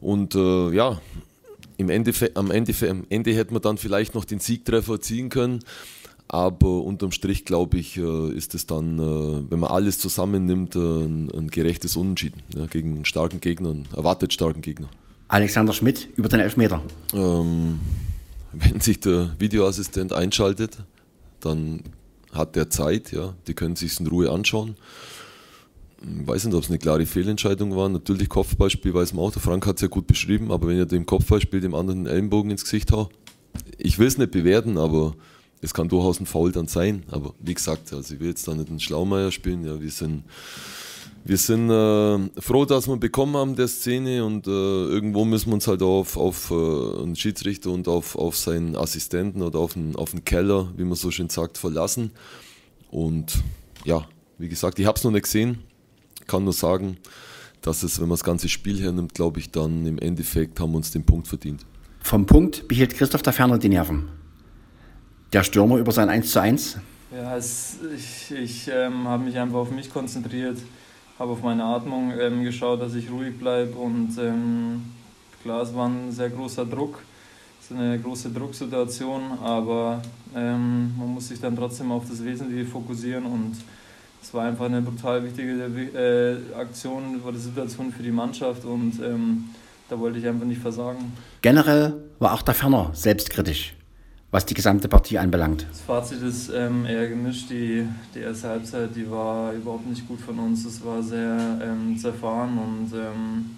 Und 0.00 0.34
äh, 0.34 0.70
ja, 0.70 1.00
im 1.76 1.90
Endeffekt, 1.90 2.36
am, 2.36 2.50
Ende, 2.50 2.74
am 2.88 3.04
Ende 3.08 3.34
hätte 3.34 3.52
man 3.52 3.62
dann 3.62 3.78
vielleicht 3.78 4.14
noch 4.14 4.24
den 4.24 4.40
Siegtreffer 4.40 5.00
ziehen 5.00 5.28
können. 5.28 5.60
Aber 6.32 6.82
unterm 6.82 7.12
Strich, 7.12 7.44
glaube 7.44 7.76
ich, 7.76 7.98
äh, 7.98 8.32
ist 8.32 8.54
es 8.54 8.66
dann, 8.66 8.98
äh, 8.98 9.50
wenn 9.50 9.60
man 9.60 9.70
alles 9.70 9.98
zusammennimmt, 9.98 10.74
äh, 10.74 10.78
ein, 10.78 11.30
ein 11.30 11.48
gerechtes 11.48 11.94
Unentschieden 11.94 12.42
ja, 12.56 12.64
gegen 12.64 12.94
einen 12.94 13.04
starken 13.04 13.38
Gegner, 13.40 13.68
einen 13.68 13.86
erwartet 13.94 14.32
starken 14.32 14.62
Gegner. 14.62 14.88
Alexander 15.28 15.74
Schmidt 15.74 16.08
über 16.16 16.30
den 16.30 16.40
Elfmeter. 16.40 16.80
Ähm, 17.12 17.80
wenn 18.52 18.80
sich 18.80 18.98
der 19.00 19.34
Videoassistent 19.38 20.14
einschaltet, 20.14 20.78
dann 21.40 21.82
hat 22.32 22.56
der 22.56 22.70
Zeit, 22.70 23.12
ja, 23.12 23.34
die 23.46 23.52
können 23.52 23.76
sich 23.76 24.00
in 24.00 24.06
Ruhe 24.06 24.30
anschauen. 24.30 24.76
Ich 26.00 26.26
weiß 26.26 26.46
nicht, 26.46 26.54
ob 26.54 26.62
es 26.62 26.70
eine 26.70 26.78
klare 26.78 27.04
Fehlentscheidung 27.04 27.76
war. 27.76 27.90
Natürlich 27.90 28.30
Kopfballspiel 28.30 28.94
weiß 28.94 29.12
man 29.12 29.26
auch. 29.26 29.32
Der 29.32 29.42
Frank 29.42 29.66
hat 29.66 29.76
es 29.76 29.82
ja 29.82 29.88
gut 29.88 30.06
beschrieben, 30.06 30.50
aber 30.50 30.68
wenn 30.68 30.78
er 30.78 30.86
dem 30.86 31.04
Kopfballspiel 31.04 31.60
dem 31.60 31.74
anderen 31.74 32.04
den 32.04 32.12
Ellenbogen 32.12 32.50
ins 32.50 32.64
Gesicht 32.64 32.90
haut, 32.90 33.10
ich 33.76 33.98
will 33.98 34.06
es 34.06 34.16
nicht 34.16 34.30
bewerten, 34.30 34.78
aber 34.78 35.14
es 35.62 35.72
kann 35.72 35.88
durchaus 35.88 36.20
ein 36.20 36.26
Foul 36.26 36.52
dann 36.52 36.66
sein. 36.66 37.04
Aber 37.10 37.34
wie 37.38 37.54
gesagt, 37.54 37.92
also 37.92 38.12
ich 38.12 38.20
will 38.20 38.28
jetzt 38.28 38.46
da 38.46 38.54
nicht 38.54 38.68
einen 38.68 38.80
Schlaumeier 38.80 39.30
spielen. 39.30 39.64
Ja, 39.64 39.80
wir 39.80 39.90
sind, 39.90 40.24
wir 41.24 41.36
sind 41.36 41.70
äh, 41.70 42.40
froh, 42.40 42.64
dass 42.64 42.88
wir 42.88 42.96
bekommen 42.96 43.36
haben 43.36 43.54
der 43.54 43.68
Szene 43.68 44.24
und 44.24 44.48
äh, 44.48 44.50
irgendwo 44.50 45.24
müssen 45.24 45.50
wir 45.50 45.54
uns 45.54 45.68
halt 45.68 45.82
auf, 45.82 46.16
auf 46.16 46.50
äh, 46.50 46.54
einen 46.54 47.14
Schiedsrichter 47.14 47.70
und 47.70 47.86
auf, 47.86 48.16
auf 48.16 48.36
seinen 48.36 48.76
Assistenten 48.76 49.40
oder 49.40 49.60
auf 49.60 49.76
einen, 49.76 49.94
auf 49.94 50.12
einen 50.12 50.24
Keller, 50.24 50.72
wie 50.76 50.84
man 50.84 50.96
so 50.96 51.12
schön 51.12 51.28
sagt, 51.28 51.58
verlassen. 51.58 52.10
Und 52.90 53.38
ja, 53.84 54.06
wie 54.38 54.48
gesagt, 54.48 54.80
ich 54.80 54.86
habe 54.86 54.98
es 54.98 55.04
noch 55.04 55.12
nicht 55.12 55.24
gesehen. 55.24 55.60
Kann 56.26 56.42
nur 56.42 56.52
sagen, 56.52 56.96
dass 57.62 57.84
es, 57.84 58.00
wenn 58.00 58.08
man 58.08 58.14
das 58.14 58.24
ganze 58.24 58.48
Spiel 58.48 58.80
hernimmt, 58.80 59.14
glaube 59.14 59.38
ich, 59.38 59.52
dann 59.52 59.86
im 59.86 59.98
Endeffekt 59.98 60.58
haben 60.58 60.72
wir 60.72 60.78
uns 60.78 60.90
den 60.90 61.04
Punkt 61.04 61.28
verdient. 61.28 61.64
Vom 62.00 62.26
Punkt 62.26 62.66
behielt 62.66 62.94
Christoph 62.96 63.22
der 63.22 63.32
Ferner 63.32 63.58
die 63.58 63.68
Nerven 63.68 64.21
der 65.32 65.42
Stürmer 65.42 65.76
über 65.76 65.92
sein 65.92 66.08
1 66.08 66.30
zu 66.30 66.40
1? 66.40 66.78
Ja, 67.14 67.36
es, 67.36 67.76
ich, 67.94 68.30
ich 68.36 68.70
ähm, 68.72 69.06
habe 69.06 69.24
mich 69.24 69.38
einfach 69.38 69.58
auf 69.58 69.70
mich 69.70 69.92
konzentriert, 69.92 70.58
habe 71.18 71.32
auf 71.32 71.42
meine 71.42 71.64
Atmung 71.64 72.12
ähm, 72.18 72.42
geschaut, 72.42 72.80
dass 72.80 72.94
ich 72.94 73.10
ruhig 73.10 73.38
bleibe 73.38 73.76
und 73.76 74.16
ähm, 74.18 74.82
klar, 75.42 75.62
es 75.62 75.74
war 75.74 75.88
ein 75.88 76.10
sehr 76.10 76.30
großer 76.30 76.64
Druck, 76.64 77.02
es 77.60 77.70
ist 77.70 77.76
eine 77.76 77.98
große 77.98 78.30
Drucksituation, 78.30 79.38
aber 79.42 80.02
ähm, 80.34 80.94
man 80.98 81.08
muss 81.08 81.28
sich 81.28 81.40
dann 81.40 81.54
trotzdem 81.54 81.92
auf 81.92 82.04
das 82.08 82.24
Wesentliche 82.24 82.64
fokussieren 82.64 83.24
und 83.24 83.56
es 84.22 84.32
war 84.32 84.46
einfach 84.46 84.66
eine 84.66 84.80
brutal 84.80 85.22
wichtige 85.24 85.52
äh, 85.52 86.54
Aktion, 86.58 87.22
war 87.22 87.32
die 87.32 87.38
Situation 87.38 87.92
für 87.92 88.02
die 88.02 88.12
Mannschaft 88.12 88.64
und 88.64 89.00
ähm, 89.02 89.50
da 89.88 89.98
wollte 89.98 90.18
ich 90.18 90.26
einfach 90.26 90.46
nicht 90.46 90.62
versagen. 90.62 91.12
Generell 91.42 91.94
war 92.18 92.32
auch 92.32 92.42
der 92.42 92.54
Ferner 92.54 92.90
selbstkritisch 92.94 93.74
was 94.32 94.46
die 94.46 94.54
gesamte 94.54 94.88
Partie 94.88 95.18
anbelangt. 95.18 95.66
Das 95.70 95.82
Fazit 95.82 96.22
ist 96.22 96.48
ähm, 96.48 96.86
eher 96.86 97.06
gemischt. 97.08 97.50
Die, 97.50 97.86
die 98.14 98.20
erste 98.20 98.48
Halbzeit, 98.48 98.96
die 98.96 99.08
war 99.08 99.52
überhaupt 99.52 99.86
nicht 99.86 100.08
gut 100.08 100.20
von 100.20 100.38
uns. 100.38 100.64
Es 100.64 100.84
war 100.84 101.02
sehr 101.02 101.60
ähm, 101.62 101.96
zerfahren 101.98 102.58
und 102.58 102.92
ähm, 102.94 103.56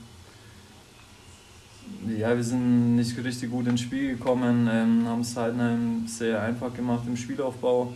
ja, 2.18 2.34
wir 2.34 2.42
sind 2.42 2.96
nicht 2.96 3.16
richtig 3.22 3.50
gut 3.50 3.68
ins 3.68 3.82
Spiel 3.82 4.16
gekommen, 4.16 4.68
ähm, 4.70 5.06
haben 5.06 5.20
es 5.20 5.36
Heidenheim 5.36 6.06
sehr 6.08 6.42
einfach 6.42 6.74
gemacht 6.74 7.04
im 7.06 7.16
Spielaufbau. 7.16 7.92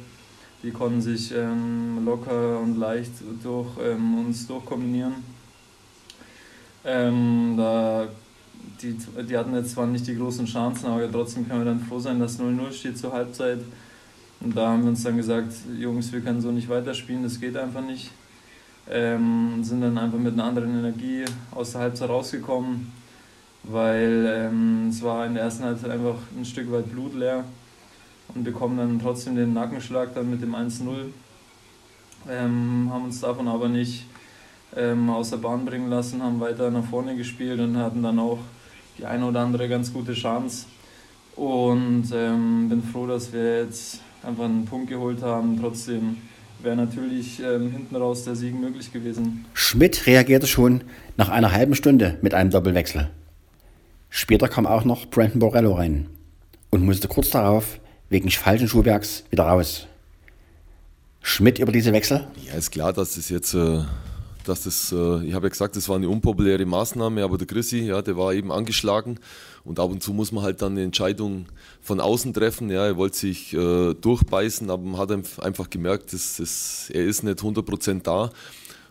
Die 0.63 0.71
konnten 0.71 1.03
sich 1.03 1.35
ähm, 1.35 2.05
locker 2.05 2.61
und 2.61 2.77
leicht 2.77 3.13
durch 3.43 3.69
ähm, 3.83 4.19
uns 4.27 4.47
durchkombinieren. 4.47 5.15
da 6.85 8.09
die, 8.83 8.97
die 9.29 9.37
hatten 9.37 9.55
jetzt 9.55 9.73
zwar 9.73 9.87
nicht 9.87 10.07
die 10.07 10.17
großen 10.17 10.47
Chancen, 10.47 10.87
aber 10.87 11.11
trotzdem 11.11 11.49
können 11.49 11.61
wir 11.61 11.73
dann 11.73 11.81
froh 11.81 11.99
sein, 11.99 12.19
dass 12.21 12.39
0-0 12.39 12.73
steht 12.73 12.99
zur 12.99 13.13
Halbzeit. 13.13 13.61
Und 14.41 14.57
da 14.57 14.69
haben 14.69 14.83
wir 14.83 14.91
uns 14.91 15.03
dann 15.03 15.17
gesagt, 15.17 15.53
Jungs, 15.77 16.13
wir 16.13 16.21
können 16.21 16.41
so 16.41 16.51
nicht 16.53 16.69
weiterspielen, 16.69 17.25
das 17.25 17.41
geht 17.41 17.57
einfach 17.57 17.83
nicht. 17.83 18.11
Ähm, 18.91 19.63
sind 19.63 19.81
dann 19.81 19.99
einfach 19.99 20.19
mit 20.19 20.33
einer 20.33 20.45
anderen 20.45 20.79
Energie 20.79 21.25
aus 21.51 21.73
der 21.73 21.83
Halbzeit 21.83 22.09
rausgekommen, 22.09 22.91
weil 23.65 24.27
ähm, 24.29 24.89
es 24.89 25.03
war 25.03 25.27
in 25.27 25.35
der 25.35 25.43
ersten 25.43 25.65
Halbzeit 25.65 25.91
einfach 25.91 26.17
ein 26.37 26.45
Stück 26.45 26.73
weit 26.73 26.91
blutleer 26.91 27.45
und 28.35 28.45
bekommen 28.45 28.79
dann 28.79 28.99
trotzdem 28.99 29.37
den 29.37 29.53
Nackenschlag 29.53 30.15
dann 30.15 30.31
mit 30.31 30.41
dem 30.41 30.55
1-0. 30.55 30.87
Ähm, 32.31 32.89
haben 32.91 33.05
uns 33.05 33.21
davon 33.21 33.49
aber 33.49 33.69
nicht 33.69 34.07
ähm, 34.77 35.11
aus 35.11 35.31
der 35.31 35.39
Bahn 35.39 35.65
bringen 35.65 35.91
lassen, 35.91 36.23
haben 36.23 36.41
weiter 36.41 36.71
nach 36.71 36.85
vorne 36.85 37.17
gespielt 37.17 37.61
und 37.61 37.77
hatten 37.77 38.03
dann 38.03 38.19
auch 38.19 38.39
die 38.99 39.07
eine 39.07 39.27
oder 39.27 39.41
andere 39.41 39.69
ganz 39.69 39.93
gute 39.93 40.13
Chance. 40.13 40.67
Und 41.37 42.07
ähm, 42.13 42.69
bin 42.69 42.83
froh, 42.83 43.07
dass 43.07 43.33
wir 43.33 43.65
jetzt 43.65 44.01
einfach 44.23 44.45
einen 44.45 44.65
Punkt 44.65 44.89
geholt 44.89 45.23
haben. 45.23 45.59
Trotzdem 45.61 46.17
wäre 46.61 46.77
natürlich 46.77 47.41
ähm, 47.41 47.71
hinten 47.71 47.95
raus 47.97 48.25
der 48.25 48.35
Sieg 48.35 48.55
möglich 48.55 48.93
gewesen. 48.93 49.45
Schmidt 49.55 50.07
reagierte 50.07 50.47
schon 50.47 50.83
nach 51.17 51.29
einer 51.29 51.53
halben 51.53 51.75
Stunde 51.75 52.19
mit 52.23 52.35
einem 52.35 52.51
Doppelwechsel. 52.51 53.11
Später 54.11 54.49
kam 54.49 54.67
auch 54.67 54.85
noch 54.85 55.07
Brandon 55.07 55.39
Borello 55.39 55.75
rein 55.75 56.09
und 56.71 56.85
musste 56.85 57.09
kurz 57.09 57.31
darauf 57.31 57.79
wegen 58.09 58.31
falschen 58.31 58.69
Schuhwerks 58.69 59.25
wieder 59.31 59.45
raus. 59.45 59.87
Schmidt 61.23 61.59
über 61.59 61.73
diese 61.73 61.93
Wechsel? 61.93 62.27
Ja, 62.47 62.55
ist 62.55 62.71
klar, 62.71 62.93
dass 62.93 63.17
es 63.17 63.29
jetzt 63.29 63.55
äh, 63.55 63.83
dass 64.49 64.63
das, 64.63 64.93
äh, 64.93 65.25
ich 65.25 65.35
habe 65.35 65.47
ja 65.47 65.51
gesagt, 65.51 65.77
das 65.77 65.89
war 65.89 65.97
eine 65.97 66.09
unpopuläre 66.09 66.65
Maßnahme, 66.65 67.23
aber 67.23 67.39
der 67.39 67.47
Chrissy, 67.47 67.81
ja, 67.81 68.03
der 68.03 68.17
war 68.17 68.33
eben 68.35 68.51
angeschlagen 68.51 69.19
und 69.65 69.79
ab 69.79 69.91
und 69.91 70.03
zu 70.03 70.13
muss 70.13 70.33
man 70.33 70.45
halt 70.45 70.63
dann 70.63 70.73
eine 70.73 70.83
Entscheidung 70.83 71.47
von 71.81 72.01
außen 72.01 72.33
treffen. 72.33 72.71
Ja, 72.71 72.87
er 72.87 72.97
wollte 72.97 73.19
sich 73.19 73.53
äh, 73.55 73.95
durchbeißen, 73.95 74.71
aber 74.71 74.83
man 74.83 74.99
hat 74.99 75.41
einfach 75.41 75.71
gemerkt, 75.71 76.13
dass, 76.13 76.37
dass 76.37 76.91
er 76.91 77.05
ist 77.05 77.23
nicht 77.23 77.41
100% 77.41 78.03
da. 78.03 78.31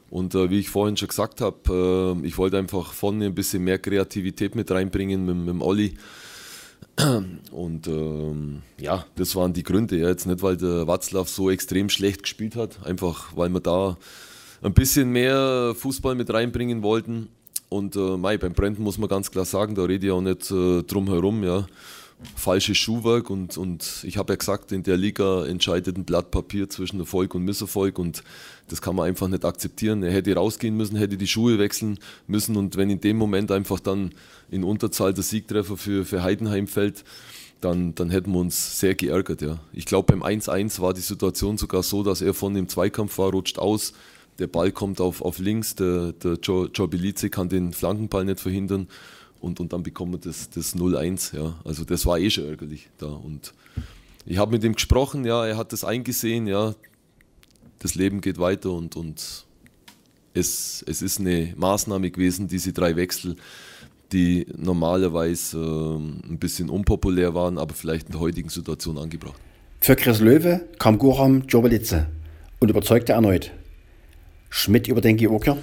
Und 0.09 0.35
äh, 0.35 0.49
wie 0.49 0.59
ich 0.59 0.69
vorhin 0.69 0.95
schon 0.95 1.09
gesagt 1.09 1.41
habe, 1.41 2.15
äh, 2.23 2.27
ich 2.27 2.37
wollte 2.37 2.57
einfach 2.57 2.93
vorne 2.93 3.25
ein 3.25 3.35
bisschen 3.35 3.63
mehr 3.63 3.79
Kreativität 3.79 4.55
mit 4.55 4.71
reinbringen 4.71 5.25
mit, 5.25 5.35
mit 5.35 5.47
dem 5.49 5.61
Olli. 5.61 5.95
Und 7.51 7.87
ähm, 7.87 8.61
ja, 8.79 9.05
das 9.15 9.35
waren 9.35 9.53
die 9.53 9.63
Gründe. 9.63 9.97
Ja. 9.97 10.07
Jetzt 10.09 10.25
nicht, 10.25 10.41
weil 10.41 10.57
der 10.57 10.87
Watzlaw 10.87 11.27
so 11.27 11.49
extrem 11.49 11.89
schlecht 11.89 12.23
gespielt 12.23 12.55
hat, 12.55 12.85
einfach 12.85 13.35
weil 13.35 13.49
wir 13.49 13.59
da 13.59 13.97
ein 14.61 14.73
bisschen 14.73 15.11
mehr 15.11 15.73
Fußball 15.75 16.15
mit 16.15 16.31
reinbringen 16.33 16.83
wollten. 16.83 17.29
Und 17.69 17.95
äh, 17.95 18.17
mei, 18.17 18.37
beim 18.37 18.53
Brandon 18.53 18.83
muss 18.83 18.97
man 18.97 19.09
ganz 19.09 19.29
klar 19.29 19.45
sagen, 19.45 19.75
da 19.75 19.83
rede 19.83 20.07
ich 20.07 20.11
auch 20.11 20.21
nicht 20.21 20.49
äh, 20.51 20.83
drum 20.83 21.07
herum. 21.07 21.43
Ja. 21.43 21.67
Falsches 22.35 22.77
Schuhwerk 22.77 23.29
und, 23.29 23.57
und 23.57 24.03
ich 24.03 24.17
habe 24.17 24.33
ja 24.33 24.37
gesagt, 24.37 24.71
in 24.71 24.81
der 24.81 24.97
Liga 24.97 25.45
entscheidet 25.45 25.97
ein 25.97 26.03
Blatt 26.03 26.31
Papier 26.31 26.67
zwischen 26.67 26.99
Erfolg 26.99 27.35
und 27.35 27.43
Misserfolg 27.43 27.99
und 27.99 28.23
das 28.69 28.81
kann 28.81 28.95
man 28.95 29.07
einfach 29.07 29.27
nicht 29.27 29.45
akzeptieren. 29.45 30.01
Er 30.01 30.11
hätte 30.11 30.33
rausgehen 30.33 30.75
müssen, 30.75 30.95
hätte 30.95 31.17
die 31.17 31.27
Schuhe 31.27 31.59
wechseln 31.59 31.99
müssen 32.25 32.55
und 32.55 32.75
wenn 32.75 32.89
in 32.89 33.01
dem 33.01 33.17
Moment 33.17 33.51
einfach 33.51 33.79
dann 33.79 34.15
in 34.49 34.63
Unterzahl 34.63 35.13
der 35.13 35.23
Siegtreffer 35.23 35.77
für, 35.77 36.05
für 36.05 36.23
Heidenheim 36.23 36.65
fällt, 36.65 37.03
dann, 37.61 37.93
dann 37.93 38.09
hätten 38.09 38.31
wir 38.31 38.39
uns 38.39 38.79
sehr 38.79 38.95
geärgert. 38.95 39.43
Ja. 39.43 39.59
Ich 39.71 39.85
glaube, 39.85 40.11
beim 40.11 40.23
1-1 40.23 40.81
war 40.81 40.95
die 40.95 41.01
Situation 41.01 41.57
sogar 41.59 41.83
so, 41.83 42.01
dass 42.01 42.21
er 42.21 42.33
von 42.33 42.55
dem 42.55 42.67
Zweikampf 42.67 43.19
war, 43.19 43.29
rutscht 43.29 43.59
aus, 43.59 43.93
der 44.39 44.47
Ball 44.47 44.71
kommt 44.71 45.01
auf, 45.01 45.21
auf 45.21 45.39
links, 45.39 45.75
der, 45.75 46.13
der 46.13 46.33
Joe, 46.41 46.69
Belize 46.87 47.29
kann 47.29 47.49
den 47.49 47.73
Flankenball 47.73 48.25
nicht 48.25 48.39
verhindern 48.39 48.87
und, 49.39 49.59
und 49.59 49.73
dann 49.73 49.83
bekommen 49.83 50.13
wir 50.13 50.19
das, 50.19 50.49
das 50.49 50.75
0-1. 50.75 51.35
Ja. 51.35 51.55
Also 51.63 51.83
das 51.83 52.05
war 52.05 52.19
eh 52.19 52.29
schon 52.29 52.45
ärgerlich 52.45 52.89
da. 52.97 53.07
Und 53.07 53.53
ich 54.25 54.37
habe 54.37 54.51
mit 54.51 54.63
ihm 54.63 54.73
gesprochen, 54.73 55.25
ja, 55.25 55.45
er 55.45 55.57
hat 55.57 55.73
das 55.73 55.83
eingesehen, 55.83 56.47
ja, 56.47 56.75
das 57.79 57.95
Leben 57.95 58.21
geht 58.21 58.39
weiter 58.39 58.71
und, 58.71 58.95
und 58.95 59.45
es, 60.33 60.83
es 60.87 61.01
ist 61.01 61.19
eine 61.19 61.53
Maßnahme 61.55 62.11
gewesen, 62.11 62.47
diese 62.47 62.73
drei 62.73 62.95
Wechsel, 62.95 63.35
die 64.11 64.47
normalerweise 64.55 65.57
äh, 65.57 66.31
ein 66.31 66.39
bisschen 66.39 66.69
unpopulär 66.69 67.33
waren, 67.33 67.57
aber 67.57 67.73
vielleicht 67.73 68.07
in 68.07 68.13
der 68.13 68.21
heutigen 68.21 68.49
Situation 68.49 68.97
angebracht. 68.97 69.39
Für 69.79 69.95
Chris 69.95 70.19
Löwe 70.19 70.65
kam 70.79 70.97
Guram 70.97 71.43
Jobelitze 71.47 72.07
und 72.59 72.69
überzeugte 72.69 73.13
erneut. 73.13 73.51
Schmidt 74.49 74.87
über 74.87 75.01
den 75.01 75.17
Georgier? 75.17 75.57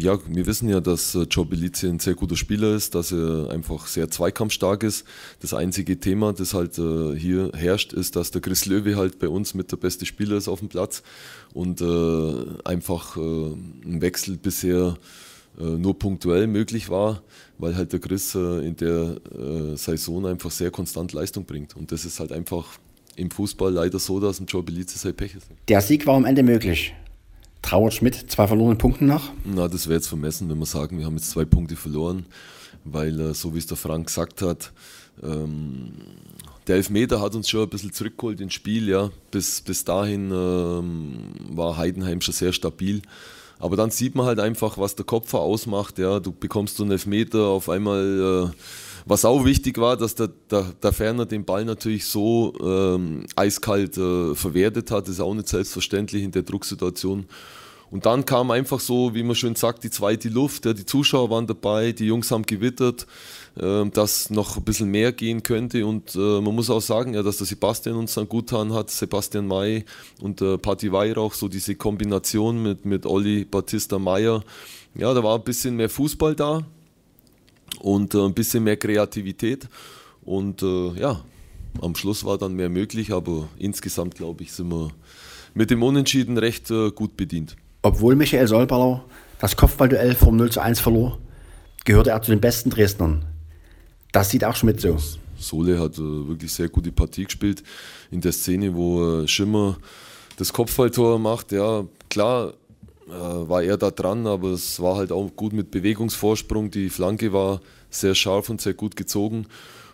Ja, 0.00 0.16
wir 0.28 0.46
wissen 0.46 0.68
ja, 0.68 0.80
dass 0.80 1.16
äh, 1.16 1.22
Joe 1.22 1.44
Belize 1.44 1.88
ein 1.88 1.98
sehr 1.98 2.14
guter 2.14 2.36
Spieler 2.36 2.72
ist, 2.72 2.94
dass 2.94 3.10
er 3.10 3.50
einfach 3.50 3.88
sehr 3.88 4.08
zweikampfstark 4.08 4.84
ist. 4.84 5.04
Das 5.40 5.54
einzige 5.54 5.98
Thema, 5.98 6.32
das 6.32 6.54
halt 6.54 6.78
äh, 6.78 7.18
hier 7.18 7.50
herrscht, 7.52 7.92
ist, 7.92 8.14
dass 8.14 8.30
der 8.30 8.40
Chris 8.40 8.66
Löwe 8.66 8.94
halt 8.94 9.18
bei 9.18 9.28
uns 9.28 9.54
mit 9.54 9.72
der 9.72 9.76
beste 9.76 10.06
Spieler 10.06 10.36
ist 10.36 10.46
auf 10.46 10.60
dem 10.60 10.68
Platz 10.68 11.02
und 11.52 11.80
äh, 11.80 12.44
einfach 12.64 13.16
ein 13.16 14.00
Wechsel 14.00 14.36
bisher 14.36 14.96
nur 15.56 15.98
punktuell 15.98 16.46
möglich 16.46 16.88
war, 16.88 17.22
weil 17.58 17.74
halt 17.74 17.92
der 17.92 17.98
Chris 17.98 18.36
in 18.36 18.76
der 18.76 19.16
Saison 19.74 20.26
einfach 20.26 20.52
sehr 20.52 20.70
konstant 20.70 21.12
Leistung 21.12 21.46
bringt. 21.46 21.74
Und 21.74 21.90
das 21.90 22.04
ist 22.04 22.20
halt 22.20 22.30
einfach 22.30 22.78
im 23.16 23.32
Fußball 23.32 23.72
leider 23.72 23.98
so, 23.98 24.20
dass 24.20 24.38
ein 24.38 24.46
Joe 24.46 24.62
Belize 24.62 24.96
sein 24.96 25.14
Pech 25.14 25.34
ist. 25.34 25.48
Der 25.66 25.80
Sieg 25.80 26.06
war 26.06 26.14
am 26.14 26.26
Ende 26.26 26.44
möglich. 26.44 26.94
Trauert 27.68 27.92
Schmidt 27.92 28.30
zwei 28.30 28.46
verlorenen 28.46 28.78
Punkten 28.78 29.04
nach? 29.04 29.30
Na, 29.44 29.68
das 29.68 29.88
wäre 29.88 29.96
jetzt 29.96 30.06
vermessen, 30.06 30.48
wenn 30.48 30.58
wir 30.58 30.64
sagen, 30.64 30.98
wir 30.98 31.04
haben 31.04 31.18
jetzt 31.18 31.32
zwei 31.32 31.44
Punkte 31.44 31.76
verloren, 31.76 32.24
weil, 32.84 33.20
äh, 33.20 33.34
so 33.34 33.54
wie 33.54 33.58
es 33.58 33.66
der 33.66 33.76
Frank 33.76 34.06
gesagt 34.06 34.40
hat, 34.40 34.72
ähm, 35.22 35.92
der 36.66 36.76
Elfmeter 36.76 37.20
hat 37.20 37.34
uns 37.34 37.50
schon 37.50 37.64
ein 37.64 37.68
bisschen 37.68 37.92
zurückgeholt 37.92 38.40
ins 38.40 38.54
Spiel. 38.54 38.88
Ja. 38.88 39.10
Bis, 39.30 39.60
bis 39.60 39.84
dahin 39.84 40.30
ähm, 40.32 41.34
war 41.50 41.76
Heidenheim 41.76 42.22
schon 42.22 42.32
sehr 42.32 42.54
stabil. 42.54 43.02
Aber 43.58 43.76
dann 43.76 43.90
sieht 43.90 44.14
man 44.14 44.24
halt 44.24 44.40
einfach, 44.40 44.78
was 44.78 44.96
der 44.96 45.04
Kopf 45.04 45.34
ausmacht. 45.34 45.98
Ja. 45.98 46.20
Du 46.20 46.32
bekommst 46.32 46.78
so 46.78 46.84
einen 46.84 46.92
Elfmeter 46.92 47.48
auf 47.48 47.68
einmal. 47.68 48.50
Äh, 48.50 48.56
was 49.08 49.24
auch 49.24 49.44
wichtig 49.44 49.78
war, 49.78 49.96
dass 49.96 50.14
der, 50.14 50.28
der, 50.50 50.66
der 50.82 50.92
Ferner 50.92 51.24
den 51.24 51.44
Ball 51.44 51.64
natürlich 51.64 52.04
so 52.04 52.52
ähm, 52.62 53.24
eiskalt 53.36 53.96
äh, 53.96 54.34
verwertet 54.34 54.90
hat, 54.90 55.04
das 55.04 55.14
ist 55.14 55.20
auch 55.20 55.34
nicht 55.34 55.48
selbstverständlich 55.48 56.22
in 56.22 56.30
der 56.30 56.42
Drucksituation. 56.42 57.26
Und 57.90 58.04
dann 58.04 58.26
kam 58.26 58.50
einfach 58.50 58.80
so, 58.80 59.14
wie 59.14 59.22
man 59.22 59.34
schön 59.34 59.54
sagt, 59.54 59.82
die 59.82 59.88
zweite 59.90 60.28
Luft. 60.28 60.66
Ja, 60.66 60.74
die 60.74 60.84
Zuschauer 60.84 61.30
waren 61.30 61.46
dabei, 61.46 61.92
die 61.92 62.04
Jungs 62.04 62.30
haben 62.30 62.44
gewittert, 62.44 63.06
äh, 63.58 63.86
dass 63.86 64.28
noch 64.28 64.58
ein 64.58 64.64
bisschen 64.64 64.90
mehr 64.90 65.12
gehen 65.12 65.42
könnte. 65.42 65.86
Und 65.86 66.14
äh, 66.14 66.18
man 66.18 66.54
muss 66.54 66.68
auch 66.68 66.82
sagen, 66.82 67.14
ja, 67.14 67.22
dass 67.22 67.38
der 67.38 67.46
Sebastian 67.46 67.96
uns 67.96 68.12
dann 68.12 68.28
gut 68.28 68.48
getan 68.48 68.74
hat, 68.74 68.90
Sebastian 68.90 69.46
May 69.46 69.86
und 70.20 70.42
äh, 70.42 70.58
Patti 70.58 70.92
Weihrauch, 70.92 71.32
so 71.32 71.48
diese 71.48 71.76
Kombination 71.76 72.62
mit, 72.62 72.84
mit 72.84 73.06
Olli 73.06 73.46
Battista 73.46 73.98
Meyer. 73.98 74.44
Ja, 74.94 75.14
da 75.14 75.22
war 75.24 75.36
ein 75.36 75.44
bisschen 75.44 75.76
mehr 75.76 75.88
Fußball 75.88 76.34
da 76.34 76.66
und 77.80 78.14
äh, 78.14 78.24
ein 78.24 78.34
bisschen 78.34 78.64
mehr 78.64 78.76
Kreativität. 78.76 79.68
Und 80.22 80.62
äh, 80.62 80.92
ja, 81.00 81.22
am 81.80 81.94
Schluss 81.94 82.24
war 82.24 82.38
dann 82.38 82.54
mehr 82.54 82.68
möglich, 82.68 83.12
aber 83.12 83.48
insgesamt 83.58 84.14
glaube 84.14 84.42
ich, 84.42 84.52
sind 84.52 84.70
wir 84.70 84.90
mit 85.54 85.70
dem 85.70 85.82
Unentschieden 85.82 86.38
recht 86.38 86.70
äh, 86.70 86.90
gut 86.90 87.16
bedient. 87.16 87.56
Obwohl 87.82 88.16
Michael 88.16 88.48
Solballer 88.48 89.04
das 89.38 89.56
Kopfballduell 89.56 90.14
vom 90.14 90.36
0 90.36 90.50
zu 90.50 90.60
1 90.60 90.80
verlor, 90.80 91.18
gehörte 91.84 92.10
er 92.10 92.22
zu 92.22 92.32
den 92.32 92.40
besten 92.40 92.70
Dresdnern. 92.70 93.24
Das 94.12 94.30
sieht 94.30 94.44
auch 94.44 94.56
Schmidt 94.56 94.80
so. 94.80 94.96
Sole 95.38 95.78
hat 95.78 95.98
wirklich 95.98 96.52
sehr 96.52 96.68
gute 96.68 96.90
Partie 96.90 97.24
gespielt 97.24 97.62
in 98.10 98.20
der 98.20 98.32
Szene, 98.32 98.74
wo 98.74 99.24
Schimmer 99.26 99.78
das 100.36 100.52
Kopfballtor 100.52 101.18
macht. 101.18 101.52
Ja, 101.52 101.84
klar, 102.10 102.54
war 103.10 103.62
er 103.62 103.76
da 103.76 103.90
dran, 103.90 104.26
aber 104.26 104.50
es 104.50 104.80
war 104.80 104.96
halt 104.96 105.12
auch 105.12 105.30
gut 105.34 105.52
mit 105.52 105.70
Bewegungsvorsprung. 105.70 106.70
Die 106.70 106.90
Flanke 106.90 107.32
war 107.32 107.60
sehr 107.90 108.14
scharf 108.14 108.50
und 108.50 108.60
sehr 108.60 108.74
gut 108.74 108.96
gezogen. 108.96 109.46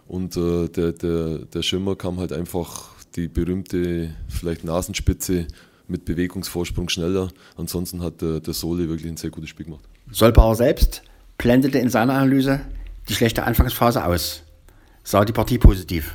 Und 0.06 0.37
äh, 0.37 0.68
der, 0.68 0.92
der, 0.92 1.38
der 1.38 1.62
Schimmer 1.62 1.97
kam 1.97 2.18
halt 2.18 2.33
einfach 2.33 2.90
die 3.16 3.28
berühmte 3.28 4.11
vielleicht 4.28 4.64
Nasenspitze 4.64 5.47
mit 5.88 6.04
Bewegungsvorsprung 6.04 6.88
schneller. 6.88 7.28
Ansonsten 7.56 8.02
hat 8.02 8.21
der, 8.21 8.40
der 8.40 8.54
Sole 8.54 8.88
wirklich 8.88 9.11
ein 9.11 9.16
sehr 9.16 9.30
gutes 9.30 9.50
Spiel 9.50 9.66
gemacht. 9.66 9.85
Solbauer 10.11 10.56
selbst 10.56 11.02
blendete 11.38 11.78
in 11.78 11.90
seiner 11.90 12.14
Analyse 12.14 12.61
die 13.09 13.14
schlechte 13.14 13.44
Anfangsphase 13.44 14.04
aus. 14.04 14.42
Sah 15.02 15.25
die 15.25 15.33
Partie 15.33 15.59
positiv? 15.59 16.14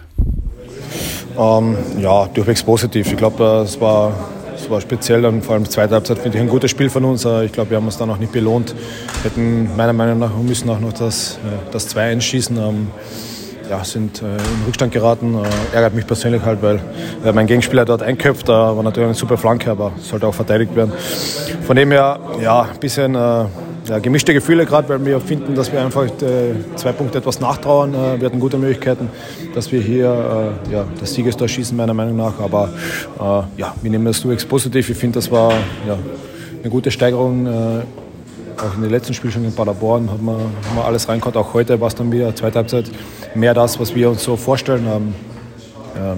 Ähm, 1.38 1.77
ja, 2.00 2.25
durchwegs 2.27 2.63
positiv. 2.63 3.12
Ich 3.12 3.18
glaube, 3.18 3.44
äh, 3.44 3.63
es 3.63 3.79
war 3.79 4.13
es 4.69 4.71
war 4.71 4.81
speziell 4.81 5.23
dann 5.23 5.41
vor 5.41 5.55
allem 5.55 5.63
die 5.63 5.71
zweite 5.71 5.95
Halbzeit 5.95 6.19
finde 6.19 6.38
ich 6.38 6.43
ein 6.43 6.49
gutes 6.49 6.69
Spiel 6.69 6.91
von 6.91 7.03
uns. 7.03 7.25
Ich 7.25 7.51
glaube, 7.51 7.71
wir 7.71 7.77
haben 7.77 7.85
uns 7.85 7.97
da 7.97 8.05
noch 8.05 8.19
nicht 8.19 8.31
belohnt. 8.31 8.75
Wir 9.23 9.31
hätten 9.31 9.75
meiner 9.75 9.93
Meinung 9.93 10.19
nach 10.19 10.29
müssen 10.38 10.69
auch 10.69 10.79
noch 10.79 10.93
das, 10.93 11.39
äh, 11.43 11.71
das 11.71 11.95
2-1 11.95 12.21
schießen. 12.21 12.57
Ähm, 12.57 12.88
ja, 13.67 13.83
sind 13.83 14.21
äh, 14.21 14.25
in 14.25 14.65
Rückstand 14.67 14.93
geraten. 14.93 15.33
Äh, 15.33 15.75
ärgert 15.75 15.95
mich 15.95 16.05
persönlich 16.05 16.43
halt, 16.43 16.61
weil 16.61 16.79
mein 17.33 17.47
Gegenspieler 17.47 17.83
dort 17.83 18.03
einköpft. 18.03 18.47
War 18.47 18.81
natürlich 18.83 19.07
eine 19.07 19.15
super 19.15 19.38
Flanke, 19.38 19.71
aber 19.71 19.91
sollte 19.97 20.27
auch 20.27 20.35
verteidigt 20.35 20.75
werden. 20.75 20.93
Von 21.65 21.75
dem 21.75 21.89
her, 21.89 22.19
ja, 22.39 22.61
ein 22.71 22.79
bisschen 22.79 23.15
ja, 23.89 23.98
gemischte 24.00 24.34
Gefühle 24.34 24.65
gerade, 24.65 24.88
weil 24.88 25.03
wir 25.03 25.19
finden, 25.19 25.55
dass 25.55 25.72
wir 25.74 25.84
einfach 25.84 26.05
äh, 26.05 26.53
zwei 26.75 26.91
Punkte 26.91 27.17
etwas 27.17 27.39
nachtrauern. 27.39 27.93
Äh, 27.93 28.19
wir 28.22 28.27
hatten 28.27 28.39
gute 28.39 28.58
Möglichkeiten, 28.58 29.10
dass 29.55 29.72
wir 29.72 29.81
hier 29.81 30.53
äh, 30.69 30.74
ja, 30.74 30.86
das 31.00 31.13
Siegestor 31.15 31.48
schießen, 31.48 31.75
meiner 31.75 31.96
Meinung 31.96 32.15
nach. 32.15 32.39
Aber 32.39 32.69
äh, 33.19 33.60
ja, 33.60 33.75
wir 33.81 33.89
nehmen 33.89 34.05
das 34.05 34.22
durchwegs 34.22 34.46
positiv. 34.46 34.89
Ich 34.89 34.98
finde, 34.98 35.15
das 35.15 35.31
war 35.31 35.51
ja, 35.88 35.98
eine 36.62 36.69
gute 36.69 36.91
Steigerung. 36.91 37.48
Äh, 37.48 37.81
auch 38.62 38.75
in 38.75 38.81
den 38.81 38.91
letzten 38.91 39.13
Spielen 39.13 39.34
schon 39.34 39.46
in 39.46 39.53
Paderborn 39.53 40.12
hat 40.12 40.22
man, 40.22 40.36
hat 40.36 40.75
man 40.75 40.86
alles 40.86 41.08
reinkommt. 41.08 41.36
Auch 41.38 41.53
heute 41.53 41.79
war 41.79 41.88
es 41.88 41.96
dann 41.96 42.12
wieder 42.12 42.36
zweite 42.36 42.60
Halbzeit 42.60 42.91
mehr 43.34 43.53
das, 43.53 43.79
was 43.79 43.96
wir 43.96 44.10
uns 44.10 44.24
so 44.24 44.36
vorstellen 44.36 44.86
haben. 44.86 45.15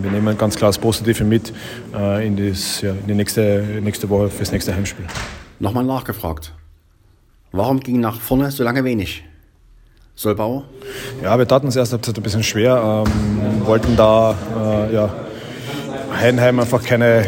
wir 0.02 0.12
nehmen 0.12 0.38
ganz 0.38 0.56
klar 0.56 0.70
das 0.70 0.80
Positive 0.80 1.24
mit 1.24 1.54
äh, 1.96 2.26
in, 2.26 2.36
das, 2.36 2.82
ja, 2.82 2.92
in 2.92 3.08
die 3.08 3.14
nächste, 3.14 3.64
nächste 3.82 4.10
Woche 4.10 4.30
fürs 4.30 4.52
nächste 4.52 4.76
Heimspiel. 4.76 5.06
Nochmal 5.60 5.84
nachgefragt. 5.84 6.52
Warum 7.52 7.82
ging 7.82 8.00
nach 8.00 8.20
vorne 8.20 8.50
so 8.52 8.64
lange 8.64 8.84
wenig? 8.84 9.24
Solbauer? 10.16 10.64
Ja, 11.22 11.38
wir 11.38 11.48
taten 11.48 11.68
es 11.68 11.76
erst 11.76 11.94
ein 11.94 12.24
bisschen 12.24 12.44
schwer, 12.44 13.04
ähm, 13.06 13.66
wollten 13.66 13.96
da 13.96 14.36
äh, 14.58 14.94
ja, 14.94 15.10
Heidenheim 16.20 16.60
einfach 16.60 16.84
keine, 16.84 17.26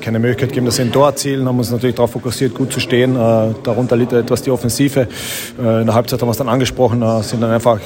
keine 0.00 0.18
Möglichkeit 0.18 0.50
gegeben, 0.50 0.66
dass 0.66 0.76
sie 0.76 0.82
ein 0.82 0.92
Tor 0.92 1.08
erzielen. 1.08 1.46
Haben 1.46 1.58
uns 1.58 1.70
natürlich 1.70 1.96
darauf 1.96 2.12
fokussiert, 2.12 2.54
gut 2.54 2.72
zu 2.72 2.80
stehen. 2.80 3.16
Äh, 3.16 3.54
darunter 3.62 3.96
litt 3.96 4.12
etwas 4.12 4.42
die 4.42 4.50
Offensive. 4.50 5.08
Äh, 5.60 5.80
in 5.80 5.86
der 5.86 5.94
Halbzeit 5.94 6.20
haben 6.20 6.28
wir 6.28 6.32
es 6.32 6.38
dann 6.38 6.48
angesprochen, 6.48 7.02
äh, 7.02 7.22
sind 7.22 7.42
dann 7.42 7.50
einfach 7.50 7.80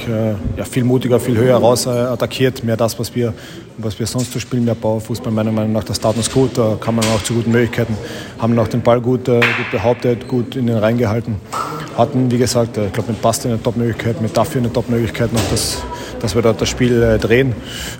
ja, 0.56 0.64
viel 0.64 0.84
mutiger, 0.84 1.18
viel 1.18 1.36
höher 1.36 1.56
raus 1.56 1.86
attackiert. 1.86 2.64
Mehr 2.64 2.76
das, 2.76 2.98
was 2.98 3.14
wir, 3.14 3.34
was 3.78 3.98
wir 3.98 4.06
sonst 4.06 4.32
zu 4.32 4.40
spielen, 4.40 4.64
mehr 4.64 4.74
Baufußball. 4.74 5.32
Meiner 5.32 5.52
Meinung 5.52 5.72
nach, 5.72 5.84
der 5.84 5.94
Status 5.94 6.30
gut. 6.30 6.56
Da 6.56 6.76
kam 6.80 6.96
man 6.96 7.04
auch 7.06 7.22
zu 7.22 7.34
guten 7.34 7.50
Möglichkeiten. 7.50 7.96
Haben 8.38 8.54
noch 8.54 8.68
den 8.68 8.82
Ball 8.82 9.00
gut, 9.00 9.24
gut 9.24 9.42
behauptet, 9.72 10.28
gut 10.28 10.56
in 10.56 10.66
den 10.66 10.78
Rhein 10.78 10.98
gehalten. 10.98 11.36
Hatten, 11.96 12.30
wie 12.30 12.38
gesagt, 12.38 12.76
ich 12.76 12.92
glaube, 12.92 13.12
mit 13.12 13.22
Basti 13.22 13.48
eine 13.48 13.62
Top-Möglichkeit, 13.62 14.20
mit 14.20 14.36
Dafür 14.36 14.60
eine 14.60 14.72
Top-Möglichkeit 14.72 15.32
noch, 15.32 15.42
dass, 15.50 15.82
dass 16.20 16.34
wir 16.34 16.42
dort 16.42 16.60
das 16.60 16.68
Spiel 16.68 17.18
drehen. 17.20 17.54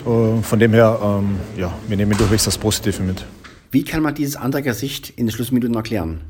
Von 0.04 0.58
dem 0.58 0.72
her, 0.72 0.98
ähm, 1.02 1.37
ja, 1.56 1.76
wir 1.87 1.96
nehmen 1.96 2.16
durchwegs 2.16 2.44
das 2.44 2.58
Positive 2.58 3.02
mit. 3.02 3.25
Wie 3.70 3.84
kann 3.84 4.02
man 4.02 4.14
dieses 4.14 4.37
andere 4.37 4.72
Sicht 4.72 5.10
in 5.10 5.26
den 5.26 5.32
Schlussminuten 5.32 5.76
erklären? 5.76 6.20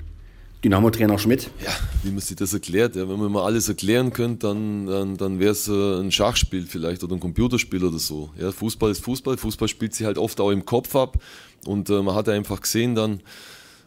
Dynamo-Trainer 0.64 1.18
Schmidt? 1.18 1.50
Ja, 1.64 1.71
wie 2.02 2.11
man 2.11 2.18
sich 2.18 2.35
das 2.35 2.52
erklärt. 2.52 2.97
Ja, 2.97 3.09
wenn 3.09 3.18
man 3.18 3.30
mal 3.30 3.45
alles 3.45 3.68
erklären 3.68 4.12
könnte, 4.12 4.49
dann, 4.49 4.87
dann, 4.87 5.16
dann 5.16 5.38
wäre 5.38 5.52
es 5.52 5.68
äh, 5.68 6.00
ein 6.00 6.11
Schachspiel 6.11 6.66
vielleicht 6.66 7.04
oder 7.04 7.14
ein 7.14 7.21
Computerspiel 7.21 7.85
oder 7.85 8.00
so. 8.00 8.30
Ja, 8.37 8.50
Fußball 8.50 8.90
ist 8.90 9.04
Fußball. 9.04 9.37
Fußball 9.37 9.68
spielt 9.68 9.95
sich 9.95 10.04
halt 10.04 10.18
oft 10.18 10.40
auch 10.40 10.50
im 10.50 10.64
Kopf 10.64 10.97
ab. 10.97 11.18
Und 11.64 11.90
äh, 11.90 12.02
man 12.02 12.16
hat 12.16 12.28
einfach 12.28 12.61
gesehen 12.61 12.97
dann, 12.97 13.21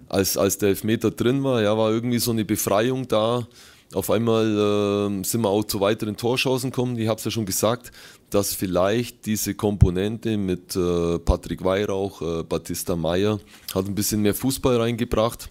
als, 0.08 0.38
als 0.38 0.60
der 0.60 0.70
Elfmeter 0.70 1.12
drin 1.12 1.44
war, 1.44 1.62
ja, 1.62 1.78
war 1.78 1.92
irgendwie 1.92 2.20
so 2.20 2.32
eine 2.32 2.46
Befreiung 2.46 3.06
da. 3.10 3.48
Auf 3.94 4.10
einmal 4.10 4.46
äh, 4.46 5.24
sind 5.24 5.42
wir 5.42 5.50
auch 5.50 5.66
zu 5.66 5.82
weiteren 5.82 6.16
Torschancen 6.16 6.72
gekommen. 6.72 6.98
Ich 6.98 7.10
habe 7.10 7.18
es 7.18 7.26
ja 7.26 7.32
schon 7.32 7.46
gesagt, 7.46 7.92
dass 8.30 8.54
vielleicht 8.54 9.26
diese 9.26 9.54
Komponente 9.54 10.38
mit 10.38 10.76
äh, 10.78 11.20
Patrick 11.20 11.64
Weihrauch, 11.64 12.22
äh, 12.22 12.44
Batista 12.44 12.96
Meyer, 12.96 13.40
hat 13.76 13.86
ein 13.86 13.96
bisschen 13.96 14.22
mehr 14.22 14.34
Fußball 14.34 14.78
reingebracht. 14.78 15.50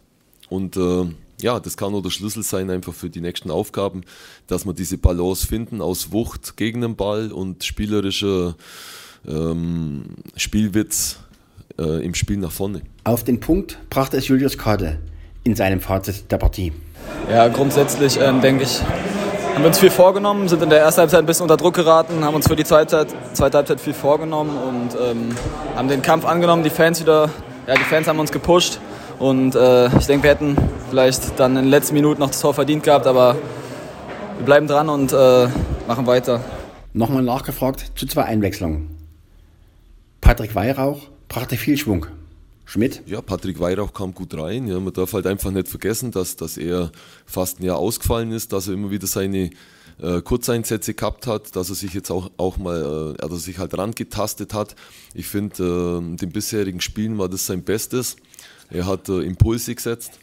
Und 0.48 0.78
äh, 0.78 1.04
ja, 1.42 1.60
das 1.60 1.76
kann 1.76 1.94
auch 1.94 2.02
der 2.02 2.10
Schlüssel 2.10 2.42
sein 2.42 2.70
einfach 2.70 2.94
für 2.94 3.10
die 3.10 3.20
nächsten 3.20 3.50
Aufgaben, 3.50 4.02
dass 4.46 4.64
wir 4.64 4.72
diese 4.72 4.96
Balance 4.96 5.46
finden 5.46 5.82
aus 5.82 6.10
Wucht 6.12 6.56
gegen 6.56 6.80
den 6.80 6.96
Ball 6.96 7.32
und 7.32 7.62
spielerischer 7.62 8.56
ähm, 9.28 10.04
Spielwitz 10.36 11.18
äh, 11.78 12.04
im 12.04 12.14
Spiel 12.14 12.38
nach 12.38 12.52
vorne. 12.52 12.80
Auf 13.04 13.22
den 13.22 13.38
Punkt 13.38 13.78
brachte 13.90 14.16
es 14.16 14.28
Julius 14.28 14.56
Kade 14.56 14.98
in 15.50 15.56
seinem 15.56 15.80
Fazit 15.80 16.30
der 16.30 16.38
Partie. 16.38 16.72
Ja, 17.30 17.48
grundsätzlich 17.48 18.18
ähm, 18.20 18.40
denke 18.40 18.62
ich, 18.62 18.80
haben 19.54 19.62
wir 19.62 19.66
uns 19.66 19.78
viel 19.80 19.90
vorgenommen, 19.90 20.48
sind 20.48 20.62
in 20.62 20.70
der 20.70 20.80
ersten 20.80 21.00
Halbzeit 21.00 21.20
ein 21.20 21.26
bisschen 21.26 21.42
unter 21.42 21.56
Druck 21.56 21.74
geraten, 21.74 22.24
haben 22.24 22.34
uns 22.34 22.46
für 22.46 22.54
die 22.54 22.64
zweite, 22.64 23.06
zweite 23.32 23.58
Halbzeit 23.58 23.80
viel 23.80 23.94
vorgenommen 23.94 24.56
und 24.56 24.96
ähm, 25.00 25.34
haben 25.74 25.88
den 25.88 26.02
Kampf 26.02 26.24
angenommen. 26.24 26.62
Die 26.62 26.70
Fans 26.70 27.00
wieder, 27.00 27.30
ja, 27.66 27.74
die 27.74 27.82
Fans 27.82 28.06
haben 28.06 28.20
uns 28.20 28.30
gepusht 28.30 28.78
und 29.18 29.56
äh, 29.56 29.86
ich 29.98 30.06
denke, 30.06 30.22
wir 30.22 30.30
hätten 30.30 30.56
vielleicht 30.88 31.38
dann 31.38 31.56
in 31.56 31.64
den 31.64 31.70
letzten 31.70 31.94
Minuten 31.94 32.20
noch 32.20 32.28
das 32.28 32.40
Tor 32.40 32.54
verdient 32.54 32.84
gehabt, 32.84 33.06
aber 33.06 33.34
wir 34.38 34.44
bleiben 34.44 34.68
dran 34.68 34.88
und 34.88 35.12
äh, 35.12 35.48
machen 35.88 36.06
weiter. 36.06 36.40
Nochmal 36.92 37.22
nachgefragt 37.22 37.92
zu 37.96 38.06
zwei 38.06 38.24
Einwechslungen. 38.24 38.96
Patrick 40.20 40.54
Weihrauch 40.54 41.00
brachte 41.28 41.56
viel 41.56 41.76
Schwung. 41.76 42.06
Schmidt? 42.70 43.02
Ja, 43.06 43.20
Patrick 43.20 43.58
Weihrauch 43.58 43.92
kam 43.92 44.14
gut 44.14 44.32
rein. 44.34 44.68
Ja, 44.68 44.78
man 44.78 44.92
darf 44.92 45.12
halt 45.12 45.26
einfach 45.26 45.50
nicht 45.50 45.66
vergessen, 45.66 46.12
dass, 46.12 46.36
dass 46.36 46.56
er 46.56 46.92
fast 47.26 47.58
ein 47.58 47.64
Jahr 47.64 47.78
ausgefallen 47.78 48.30
ist, 48.30 48.52
dass 48.52 48.68
er 48.68 48.74
immer 48.74 48.92
wieder 48.92 49.08
seine 49.08 49.50
äh, 50.00 50.22
Kurzeinsätze 50.22 50.94
gehabt 50.94 51.26
hat, 51.26 51.56
dass 51.56 51.68
er 51.70 51.74
sich 51.74 51.94
jetzt 51.94 52.12
auch, 52.12 52.30
auch 52.36 52.58
mal, 52.58 53.16
äh, 53.18 53.22
also 53.22 53.34
sich 53.38 53.58
halt 53.58 53.76
rangetastet 53.76 54.54
hat. 54.54 54.76
Ich 55.14 55.26
finde, 55.26 55.64
äh, 55.64 55.98
in 55.98 56.16
den 56.16 56.30
bisherigen 56.30 56.80
Spielen 56.80 57.18
war 57.18 57.28
das 57.28 57.44
sein 57.44 57.64
Bestes. 57.64 58.14
Er 58.70 58.86
hat 58.86 59.08
äh, 59.08 59.18
Impulse 59.18 59.74
gesetzt 59.74 60.20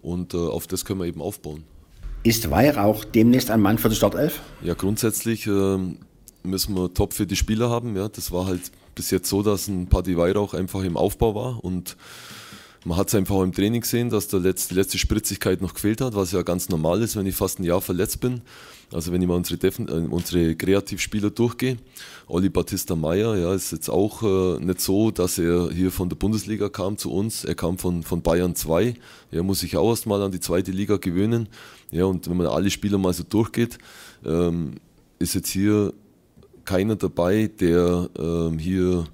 und 0.00 0.32
äh, 0.32 0.36
auf 0.36 0.68
das 0.68 0.84
können 0.84 1.00
wir 1.00 1.06
eben 1.06 1.20
aufbauen. 1.20 1.64
Ist 2.22 2.52
Weihrauch 2.52 3.04
demnächst 3.04 3.50
ein 3.50 3.60
Mann 3.60 3.78
für 3.78 3.88
die 3.88 3.96
Startelf? 3.96 4.42
Ja, 4.62 4.74
grundsätzlich 4.74 5.48
äh, 5.48 5.78
müssen 6.44 6.76
wir 6.76 6.94
top 6.94 7.14
für 7.14 7.26
die 7.26 7.34
Spieler 7.34 7.68
haben. 7.68 7.96
Ja, 7.96 8.08
das 8.08 8.30
war 8.30 8.46
halt 8.46 8.70
bis 8.94 9.10
jetzt 9.10 9.28
so, 9.28 9.42
dass 9.42 9.68
ein 9.68 9.88
Paddy 9.88 10.16
Weihrauch 10.16 10.54
einfach 10.54 10.82
im 10.82 10.96
Aufbau 10.96 11.34
war 11.34 11.64
und 11.64 11.96
man 12.86 12.98
hat 12.98 13.08
es 13.08 13.14
einfach 13.14 13.36
auch 13.36 13.42
im 13.42 13.52
Training 13.52 13.80
gesehen, 13.80 14.10
dass 14.10 14.28
der 14.28 14.40
letzte, 14.40 14.74
die 14.74 14.80
letzte 14.80 14.98
Spritzigkeit 14.98 15.62
noch 15.62 15.72
gefehlt 15.72 16.02
hat, 16.02 16.14
was 16.14 16.32
ja 16.32 16.42
ganz 16.42 16.68
normal 16.68 17.00
ist, 17.00 17.16
wenn 17.16 17.24
ich 17.24 17.34
fast 17.34 17.58
ein 17.58 17.64
Jahr 17.64 17.80
verletzt 17.80 18.20
bin. 18.20 18.42
Also 18.92 19.10
wenn 19.10 19.22
ich 19.22 19.28
mal 19.28 19.36
unsere, 19.36 19.56
Defen 19.56 19.88
äh, 19.88 19.92
unsere 19.92 20.54
Kreativspieler 20.54 21.30
durchgehe. 21.30 21.78
Olli 22.28 22.50
Battista 22.50 22.94
Meyer, 22.94 23.36
ja, 23.36 23.54
ist 23.54 23.72
jetzt 23.72 23.88
auch 23.88 24.22
äh, 24.22 24.62
nicht 24.62 24.82
so, 24.82 25.10
dass 25.10 25.38
er 25.38 25.70
hier 25.72 25.90
von 25.90 26.10
der 26.10 26.16
Bundesliga 26.16 26.68
kam 26.68 26.98
zu 26.98 27.10
uns. 27.10 27.44
Er 27.44 27.54
kam 27.54 27.78
von, 27.78 28.02
von 28.02 28.20
Bayern 28.20 28.54
2. 28.54 28.94
Er 29.30 29.42
muss 29.42 29.60
sich 29.60 29.78
auch 29.78 29.88
erst 29.88 30.06
mal 30.06 30.22
an 30.22 30.32
die 30.32 30.40
zweite 30.40 30.70
Liga 30.70 30.98
gewöhnen. 30.98 31.48
Ja, 31.90 32.04
und 32.04 32.28
wenn 32.28 32.36
man 32.36 32.48
alle 32.48 32.70
Spieler 32.70 32.98
mal 32.98 33.14
so 33.14 33.24
durchgeht, 33.24 33.78
ähm, 34.26 34.74
ist 35.18 35.34
jetzt 35.34 35.48
hier 35.48 35.94
keiner 36.64 36.96
dabei, 36.96 37.50
der 37.60 38.08
ähm, 38.18 38.58
hier 38.58 39.06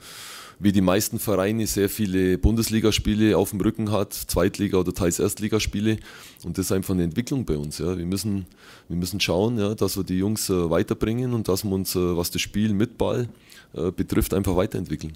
wie 0.60 0.72
die 0.72 0.82
meisten 0.82 1.18
Vereine 1.18 1.66
sehr 1.66 1.88
viele 1.88 2.36
Bundesligaspiele 2.36 3.36
auf 3.36 3.50
dem 3.50 3.60
Rücken 3.62 3.90
hat, 3.90 4.12
Zweitliga- 4.12 4.76
oder 4.76 4.92
teils 4.92 5.18
Erstligaspiele. 5.18 5.96
Und 6.44 6.58
das 6.58 6.66
ist 6.66 6.72
einfach 6.72 6.92
eine 6.92 7.02
Entwicklung 7.02 7.46
bei 7.46 7.56
uns. 7.56 7.78
Ja. 7.78 7.96
Wir, 7.96 8.04
müssen, 8.04 8.46
wir 8.88 8.96
müssen 8.96 9.20
schauen, 9.20 9.58
ja, 9.58 9.74
dass 9.74 9.96
wir 9.96 10.04
die 10.04 10.18
Jungs 10.18 10.50
äh, 10.50 10.70
weiterbringen 10.70 11.32
und 11.32 11.48
dass 11.48 11.64
wir 11.64 11.72
uns, 11.72 11.96
äh, 11.96 12.16
was 12.16 12.30
das 12.30 12.42
Spiel 12.42 12.74
mit 12.74 12.98
Ball 12.98 13.28
äh, 13.72 13.90
betrifft, 13.90 14.34
einfach 14.34 14.54
weiterentwickeln. 14.54 15.14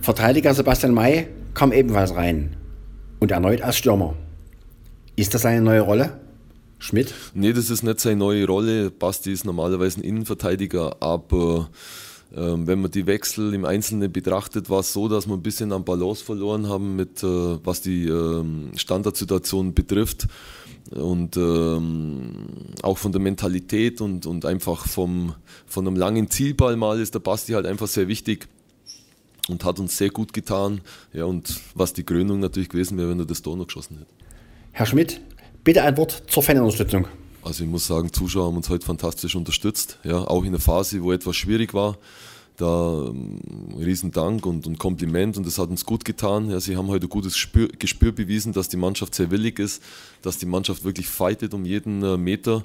Verteidiger 0.00 0.54
Sebastian 0.54 0.94
May 0.94 1.26
kam 1.54 1.72
ebenfalls 1.72 2.14
rein 2.14 2.56
und 3.18 3.32
erneut 3.32 3.62
als 3.62 3.76
Stürmer. 3.76 4.14
Ist 5.16 5.34
das 5.34 5.44
eine 5.44 5.60
neue 5.60 5.80
Rolle? 5.80 6.20
Schmidt? 6.84 7.14
Nee, 7.32 7.54
das 7.54 7.70
ist 7.70 7.82
nicht 7.82 7.98
seine 7.98 8.16
neue 8.16 8.46
Rolle. 8.46 8.90
Basti 8.90 9.32
ist 9.32 9.46
normalerweise 9.46 10.00
ein 10.00 10.04
Innenverteidiger, 10.04 10.98
aber 11.00 11.70
ähm, 12.36 12.66
wenn 12.66 12.82
man 12.82 12.90
die 12.90 13.06
Wechsel 13.06 13.54
im 13.54 13.64
Einzelnen 13.64 14.12
betrachtet, 14.12 14.68
war 14.68 14.80
es 14.80 14.92
so, 14.92 15.08
dass 15.08 15.26
wir 15.26 15.32
ein 15.32 15.42
bisschen 15.42 15.72
an 15.72 15.84
Balance 15.84 16.22
verloren 16.22 16.68
haben, 16.68 16.94
mit, 16.94 17.22
äh, 17.22 17.26
was 17.64 17.80
die 17.80 18.06
ähm, 18.06 18.72
Standardsituation 18.76 19.72
betrifft. 19.72 20.26
Und 20.90 21.38
ähm, 21.38 22.48
auch 22.82 22.98
von 22.98 23.12
der 23.12 23.20
Mentalität 23.22 24.02
und, 24.02 24.26
und 24.26 24.44
einfach 24.44 24.86
vom, 24.86 25.34
von 25.66 25.86
einem 25.86 25.96
langen 25.96 26.28
Zielball 26.28 26.76
mal 26.76 27.00
ist 27.00 27.14
der 27.14 27.20
Basti 27.20 27.52
halt 27.52 27.64
einfach 27.64 27.88
sehr 27.88 28.08
wichtig 28.08 28.46
und 29.48 29.64
hat 29.64 29.78
uns 29.78 29.96
sehr 29.96 30.10
gut 30.10 30.34
getan. 30.34 30.82
Ja, 31.14 31.24
und 31.24 31.60
was 31.74 31.94
die 31.94 32.02
Krönung 32.02 32.40
natürlich 32.40 32.68
gewesen 32.68 32.98
wäre, 32.98 33.08
wenn 33.08 33.20
er 33.20 33.24
das 33.24 33.40
Tor 33.40 33.56
noch 33.56 33.68
geschossen 33.68 34.00
hätte. 34.00 34.10
Herr 34.72 34.86
Schmidt, 34.86 35.20
Bitte 35.64 35.82
ein 35.82 35.96
Wort 35.96 36.24
zur 36.26 36.42
Fanunterstützung. 36.42 37.08
Also 37.42 37.64
ich 37.64 37.70
muss 37.70 37.86
sagen, 37.86 38.12
Zuschauer 38.12 38.48
haben 38.48 38.56
uns 38.56 38.68
heute 38.68 38.84
fantastisch 38.84 39.34
unterstützt. 39.34 39.98
Ja, 40.04 40.18
auch 40.18 40.44
in 40.44 40.52
der 40.52 40.60
Phase, 40.60 41.02
wo 41.02 41.10
etwas 41.10 41.36
schwierig 41.36 41.72
war. 41.72 41.96
Da 42.58 43.06
ähm, 43.08 43.38
Riesendank 43.78 44.44
und, 44.44 44.66
und 44.66 44.78
Kompliment 44.78 45.38
und 45.38 45.46
das 45.46 45.58
hat 45.58 45.70
uns 45.70 45.86
gut 45.86 46.04
getan. 46.04 46.50
Ja, 46.50 46.60
sie 46.60 46.76
haben 46.76 46.88
heute 46.88 47.06
ein 47.06 47.08
gutes 47.08 47.32
Gespür, 47.32 47.68
Gespür 47.78 48.12
bewiesen, 48.12 48.52
dass 48.52 48.68
die 48.68 48.76
Mannschaft 48.76 49.14
sehr 49.14 49.30
willig 49.30 49.58
ist, 49.58 49.82
dass 50.20 50.36
die 50.36 50.46
Mannschaft 50.46 50.84
wirklich 50.84 51.08
fightet 51.08 51.54
um 51.54 51.64
jeden 51.64 52.02
äh, 52.02 52.18
Meter. 52.18 52.62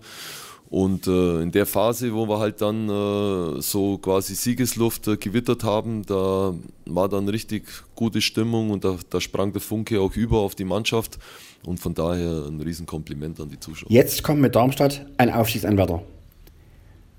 Und 0.69 1.07
äh, 1.07 1.41
in 1.41 1.51
der 1.51 1.65
Phase, 1.65 2.13
wo 2.13 2.27
wir 2.27 2.37
halt 2.37 2.61
dann 2.61 2.87
äh, 2.87 3.61
so 3.61 3.97
quasi 3.97 4.35
Siegesluft 4.35 5.07
äh, 5.07 5.17
gewittert 5.17 5.63
haben, 5.63 6.05
da 6.05 6.53
war 6.85 7.09
dann 7.09 7.27
richtig 7.27 7.63
gute 7.95 8.21
Stimmung 8.21 8.69
und 8.69 8.83
da, 8.83 8.97
da, 9.09 9.19
sprang 9.19 9.51
der 9.51 9.61
Funke 9.61 9.99
auch 9.99 10.15
über 10.15 10.37
auf 10.37 10.53
die 10.53 10.65
Mannschaft. 10.65 11.17
Und 11.65 11.79
von 11.79 11.93
daher 11.93 12.45
ein 12.47 12.61
Riesenkompliment 12.61 13.39
an 13.39 13.49
die 13.49 13.59
Zuschauer. 13.59 13.91
Jetzt 13.91 14.23
kommt 14.23 14.41
mit 14.41 14.55
Darmstadt 14.55 15.05
ein 15.17 15.33
Aufstiegsanwärter. 15.33 16.03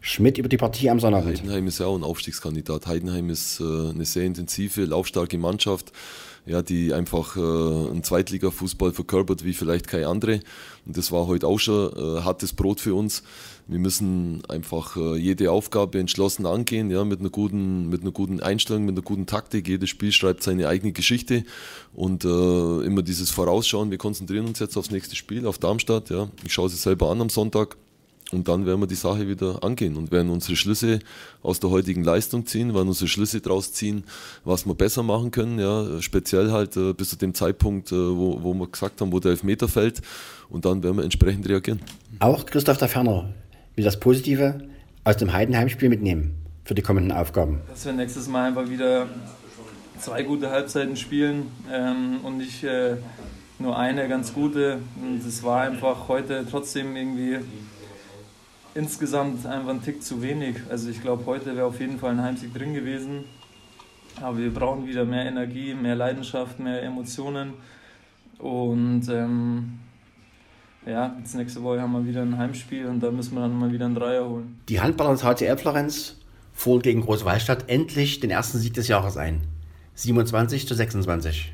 Schmidt 0.00 0.38
über 0.38 0.48
die 0.48 0.56
Partie 0.56 0.90
am 0.90 1.00
Sonnabend. 1.00 1.38
Heidenheim 1.38 1.66
ist 1.66 1.78
ja 1.78 1.86
auch 1.86 1.96
ein 1.96 2.04
Aufstiegskandidat. 2.04 2.86
Heidenheim 2.86 3.30
ist 3.30 3.60
äh, 3.60 3.64
eine 3.64 4.04
sehr 4.04 4.24
intensive, 4.24 4.84
laufstarke 4.84 5.38
Mannschaft 5.38 5.92
ja, 6.46 6.62
die 6.62 6.92
einfach 6.92 7.36
äh, 7.36 7.40
einen 7.40 8.02
Zweitliga-Fußball 8.02 8.92
verkörpert 8.92 9.44
wie 9.44 9.52
vielleicht 9.52 9.88
keine 9.88 10.08
andere. 10.08 10.40
Und 10.86 10.96
das 10.96 11.12
war 11.12 11.26
heute 11.26 11.46
auch 11.46 11.58
schon 11.58 11.92
äh, 11.92 12.22
hartes 12.22 12.52
Brot 12.52 12.80
für 12.80 12.94
uns. 12.94 13.22
Wir 13.68 13.78
müssen 13.78 14.42
einfach 14.48 14.96
äh, 14.96 15.16
jede 15.16 15.52
Aufgabe 15.52 15.98
entschlossen 15.98 16.46
angehen, 16.46 16.90
ja, 16.90 17.04
mit 17.04 17.20
einer 17.20 17.30
guten, 17.30 17.88
mit 17.88 18.02
einer 18.02 18.10
guten 18.10 18.40
Einstellung, 18.40 18.84
mit 18.84 18.94
einer 18.94 19.04
guten 19.04 19.26
Taktik. 19.26 19.68
Jedes 19.68 19.90
Spiel 19.90 20.12
schreibt 20.12 20.42
seine 20.42 20.68
eigene 20.68 20.92
Geschichte 20.92 21.44
und 21.94 22.24
äh, 22.24 22.28
immer 22.84 23.02
dieses 23.02 23.30
Vorausschauen. 23.30 23.90
Wir 23.90 23.98
konzentrieren 23.98 24.46
uns 24.46 24.58
jetzt 24.58 24.76
aufs 24.76 24.90
nächste 24.90 25.16
Spiel, 25.16 25.46
auf 25.46 25.58
Darmstadt. 25.58 26.10
Ja. 26.10 26.28
Ich 26.44 26.52
schaue 26.52 26.66
es 26.66 26.82
selber 26.82 27.10
an 27.10 27.20
am 27.20 27.30
Sonntag. 27.30 27.76
Und 28.32 28.48
dann 28.48 28.66
werden 28.66 28.80
wir 28.80 28.86
die 28.86 28.94
Sache 28.94 29.28
wieder 29.28 29.62
angehen 29.64 29.96
und 29.96 30.12
werden 30.12 30.30
unsere 30.30 30.56
Schlüsse 30.56 31.00
aus 31.42 31.60
der 31.60 31.70
heutigen 31.70 32.04
Leistung 32.04 32.46
ziehen, 32.46 32.74
werden 32.74 32.88
unsere 32.88 33.08
Schlüsse 33.08 33.40
daraus 33.40 33.72
ziehen, 33.72 34.04
was 34.44 34.66
wir 34.66 34.74
besser 34.74 35.02
machen 35.02 35.30
können. 35.30 35.58
Ja, 35.58 36.00
speziell 36.00 36.50
halt 36.50 36.76
äh, 36.76 36.92
bis 36.92 37.10
zu 37.10 37.16
dem 37.16 37.34
Zeitpunkt, 37.34 37.92
äh, 37.92 37.94
wo, 37.94 38.42
wo 38.42 38.54
wir 38.54 38.68
gesagt 38.68 39.00
haben, 39.00 39.12
wo 39.12 39.20
der 39.20 39.32
Elfmeter 39.32 39.68
fällt. 39.68 40.00
Und 40.48 40.64
dann 40.64 40.82
werden 40.82 40.96
wir 40.96 41.04
entsprechend 41.04 41.48
reagieren. 41.48 41.80
Auch 42.18 42.46
Christoph 42.46 42.78
der 42.78 42.88
Ferner 42.88 43.30
will 43.76 43.84
das 43.84 43.98
Positive 43.98 44.68
aus 45.04 45.16
dem 45.16 45.32
Heidenheim-Spiel 45.32 45.88
mitnehmen 45.88 46.34
für 46.64 46.74
die 46.74 46.82
kommenden 46.82 47.12
Aufgaben. 47.12 47.60
Dass 47.68 47.84
wir 47.84 47.92
nächstes 47.92 48.28
Mal 48.28 48.48
einfach 48.48 48.68
wieder 48.68 49.08
zwei 49.98 50.22
gute 50.22 50.50
Halbzeiten 50.50 50.96
spielen 50.96 51.46
ähm, 51.72 52.20
und 52.22 52.38
nicht 52.38 52.64
äh, 52.64 52.96
nur 53.58 53.78
eine 53.78 54.08
ganz 54.08 54.32
gute. 54.32 54.78
Und 55.00 55.26
es 55.26 55.42
war 55.42 55.62
einfach 55.62 56.08
heute 56.08 56.46
trotzdem 56.50 56.96
irgendwie 56.96 57.38
insgesamt 58.74 59.46
einfach 59.46 59.70
ein 59.70 59.83
Tick 59.83 60.02
zu 60.02 60.22
wenig. 60.22 60.56
Also 60.68 60.90
ich 60.90 61.00
glaube, 61.00 61.26
heute 61.26 61.56
wäre 61.56 61.66
auf 61.66 61.80
jeden 61.80 61.98
Fall 61.98 62.11
ein 62.12 62.22
Heimsieg 62.22 62.54
drin 62.54 62.74
gewesen. 62.74 63.24
Aber 64.20 64.38
wir 64.38 64.52
brauchen 64.52 64.87
wieder 64.87 65.04
mehr 65.04 65.26
Energie, 65.26 65.74
mehr 65.74 65.94
Leidenschaft, 65.94 66.59
mehr 66.59 66.83
Emotionen. 66.83 67.54
Und 68.38 69.09
ähm, 69.09 69.78
ja, 70.87 71.14
jetzt 71.18 71.35
nächste 71.35 71.62
Woche 71.62 71.80
haben 71.80 71.92
wir 71.92 72.06
wieder 72.06 72.22
ein 72.22 72.37
Heimspiel 72.38 72.87
und 72.87 73.00
da 73.00 73.11
müssen 73.11 73.35
wir 73.35 73.42
dann 73.42 73.59
mal 73.59 73.72
wieder 73.72 73.87
einen 73.87 73.94
Dreier 73.94 74.28
holen. 74.28 74.61
Die 74.68 74.80
Handballer 74.80 75.12
des 75.12 75.24
HCL 75.24 75.59
Florenz 75.59 76.16
fuhren 76.52 76.83
gegen 76.83 77.02
Großwallstadt 77.02 77.68
endlich 77.68 78.20
den 78.20 78.30
ersten 78.30 78.59
Sieg 78.59 78.74
des 78.74 78.88
Jahres 78.88 79.16
ein. 79.16 79.42
27 79.94 80.66
zu 80.66 80.74
26. 80.74 81.52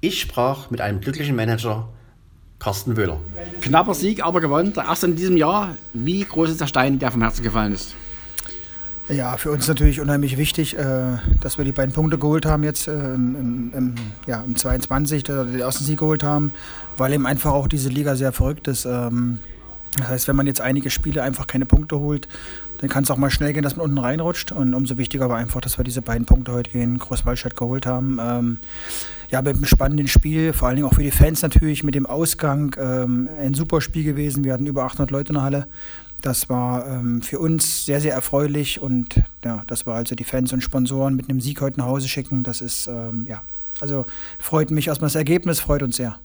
Ich 0.00 0.20
sprach 0.20 0.70
mit 0.70 0.80
einem 0.80 1.00
glücklichen 1.00 1.36
Manager, 1.36 1.88
Carsten 2.58 2.96
Wöhler. 2.96 3.20
Knapper 3.60 3.94
Sieg, 3.94 4.24
aber 4.24 4.40
gewonnen. 4.40 4.72
Der 4.72 4.84
erste 4.84 5.06
in 5.06 5.16
diesem 5.16 5.36
Jahr. 5.36 5.76
Wie 5.92 6.24
groß 6.24 6.50
ist 6.50 6.60
der 6.60 6.66
Stein, 6.66 6.98
der 6.98 7.12
vom 7.12 7.22
Herzen 7.22 7.42
gefallen 7.42 7.72
ist? 7.72 7.94
Ja, 9.08 9.38
für 9.38 9.50
uns 9.50 9.66
natürlich 9.66 10.00
unheimlich 10.00 10.36
wichtig, 10.36 10.76
äh, 10.76 11.16
dass 11.40 11.56
wir 11.56 11.64
die 11.64 11.72
beiden 11.72 11.94
Punkte 11.94 12.18
geholt 12.18 12.44
haben 12.44 12.62
jetzt 12.62 12.88
äh, 12.88 13.14
im, 13.14 13.72
im, 13.74 13.94
ja, 14.26 14.42
im 14.42 14.54
22, 14.54 15.22
dass 15.22 15.36
wir 15.36 15.44
den 15.44 15.60
ersten 15.60 15.84
Sieg 15.84 15.98
geholt 15.98 16.22
haben, 16.22 16.52
weil 16.98 17.14
eben 17.14 17.26
einfach 17.26 17.52
auch 17.52 17.68
diese 17.68 17.88
Liga 17.88 18.16
sehr 18.16 18.32
verrückt 18.32 18.68
ist. 18.68 18.84
Ähm, 18.84 19.38
das 19.96 20.08
heißt, 20.08 20.28
wenn 20.28 20.36
man 20.36 20.46
jetzt 20.46 20.60
einige 20.60 20.90
Spiele 20.90 21.22
einfach 21.22 21.46
keine 21.46 21.64
Punkte 21.64 21.98
holt, 21.98 22.28
dann 22.78 22.90
kann 22.90 23.04
es 23.04 23.10
auch 23.10 23.16
mal 23.16 23.30
schnell 23.30 23.54
gehen, 23.54 23.62
dass 23.62 23.76
man 23.76 23.84
unten 23.84 23.98
reinrutscht. 23.98 24.52
Und 24.52 24.74
umso 24.74 24.98
wichtiger 24.98 25.30
war 25.30 25.38
einfach, 25.38 25.62
dass 25.62 25.78
wir 25.78 25.84
diese 25.84 26.02
beiden 26.02 26.26
Punkte 26.26 26.52
heute 26.52 26.70
gegen 26.70 26.98
Großwaldstadt 26.98 27.56
geholt 27.56 27.86
haben. 27.86 28.58
Ja, 29.30 29.42
mit 29.42 29.56
einem 29.56 29.66
spannenden 29.66 30.08
Spiel, 30.08 30.54
vor 30.54 30.68
allen 30.68 30.76
Dingen 30.76 30.88
auch 30.88 30.94
für 30.94 31.02
die 31.02 31.10
Fans 31.10 31.42
natürlich, 31.42 31.84
mit 31.84 31.94
dem 31.94 32.06
Ausgang. 32.06 32.74
Ähm, 32.78 33.28
ein 33.38 33.52
super 33.52 33.82
Spiel 33.82 34.02
gewesen. 34.02 34.42
Wir 34.42 34.54
hatten 34.54 34.66
über 34.66 34.84
800 34.84 35.10
Leute 35.10 35.28
in 35.28 35.34
der 35.34 35.42
Halle. 35.42 35.68
Das 36.22 36.48
war 36.48 36.86
ähm, 36.86 37.20
für 37.20 37.38
uns 37.38 37.84
sehr, 37.84 38.00
sehr 38.00 38.14
erfreulich 38.14 38.80
und 38.80 39.22
ja, 39.44 39.62
das 39.66 39.86
war 39.86 39.96
also 39.96 40.14
die 40.14 40.24
Fans 40.24 40.52
und 40.52 40.62
Sponsoren 40.62 41.14
mit 41.14 41.28
einem 41.28 41.40
Sieg 41.40 41.60
heute 41.60 41.78
nach 41.78 41.86
Hause 41.86 42.08
schicken. 42.08 42.42
Das 42.42 42.60
ist, 42.60 42.88
ähm, 42.88 43.26
ja, 43.28 43.42
also 43.80 44.06
freut 44.38 44.70
mich 44.70 44.88
erstmal 44.88 45.08
das 45.08 45.14
Ergebnis, 45.14 45.60
freut 45.60 45.82
uns 45.82 45.96
sehr. 45.96 46.18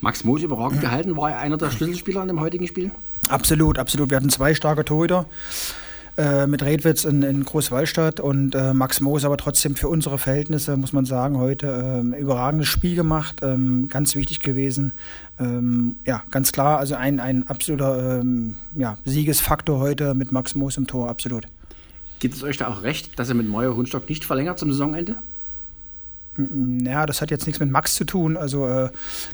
Max 0.00 0.22
Moos 0.22 0.42
überragend 0.42 0.80
gehalten, 0.80 1.16
war 1.16 1.32
er 1.32 1.40
einer 1.40 1.56
der 1.56 1.70
Schlüsselspieler 1.70 2.22
in 2.22 2.28
dem 2.28 2.40
heutigen 2.40 2.66
Spiel? 2.68 2.92
Absolut, 3.28 3.78
absolut. 3.78 4.10
Wir 4.10 4.18
hatten 4.18 4.30
zwei 4.30 4.54
starke 4.54 4.84
Torhüter 4.84 5.26
äh, 6.18 6.48
mit 6.48 6.64
Redwitz 6.64 7.04
in, 7.04 7.22
in 7.22 7.44
Großwallstadt 7.44 8.18
und 8.18 8.56
äh, 8.56 8.74
Max 8.74 9.00
Moos, 9.00 9.24
aber 9.24 9.36
trotzdem 9.36 9.76
für 9.76 9.88
unsere 9.88 10.18
Verhältnisse, 10.18 10.76
muss 10.76 10.92
man 10.92 11.04
sagen, 11.04 11.38
heute 11.38 12.02
äh, 12.12 12.20
überragendes 12.20 12.66
Spiel 12.66 12.96
gemacht, 12.96 13.36
ähm, 13.42 13.86
ganz 13.88 14.16
wichtig 14.16 14.40
gewesen. 14.40 14.94
Ähm, 15.38 15.96
ja, 16.04 16.24
ganz 16.32 16.50
klar, 16.50 16.78
also 16.78 16.96
ein, 16.96 17.20
ein 17.20 17.46
absoluter 17.46 18.18
ähm, 18.18 18.56
ja, 18.74 18.98
Siegesfaktor 19.04 19.78
heute 19.78 20.14
mit 20.14 20.32
Max 20.32 20.56
Moos 20.56 20.76
im 20.76 20.88
Tor, 20.88 21.08
absolut. 21.08 21.46
Gibt 22.18 22.34
es 22.34 22.42
euch 22.42 22.56
da 22.56 22.66
auch 22.66 22.82
recht, 22.82 23.16
dass 23.18 23.28
er 23.28 23.36
mit 23.36 23.48
Meuer 23.48 23.76
Hundstock 23.76 24.08
nicht 24.08 24.24
verlängert 24.24 24.58
zum 24.58 24.72
Saisonende? 24.72 25.16
Ja, 26.38 27.04
das 27.04 27.20
hat 27.20 27.30
jetzt 27.30 27.46
nichts 27.46 27.58
mit 27.58 27.70
Max 27.70 27.94
zu 27.94 28.04
tun. 28.04 28.36
Also 28.36 28.66
äh, 28.68 28.90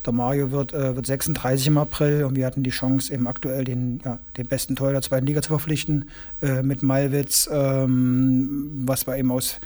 der 0.07 0.13
Mario 0.13 0.51
wird, 0.51 0.73
äh, 0.73 0.97
wird 0.97 1.07
36 1.07 1.67
im 1.67 1.79
April 1.79 2.25
und 2.25 2.35
wir 2.35 2.47
hatten 2.47 2.63
die 2.63 2.71
Chance, 2.71 3.13
eben 3.13 3.27
aktuell 3.27 3.65
den, 3.65 4.01
ja, 4.05 4.19
den 4.39 4.47
besten 4.47 4.75
Tor 4.75 4.93
der 4.93 5.03
zweiten 5.03 5.27
Liga 5.27 5.43
zu 5.43 5.49
verpflichten 5.49 6.09
äh, 6.41 6.63
mit 6.63 6.83
Malwitz, 6.83 7.49
ähm, 7.53 8.85
was 8.87 9.07
wir 9.07 9.19
eben 9.19 9.31
aus, 9.31 9.61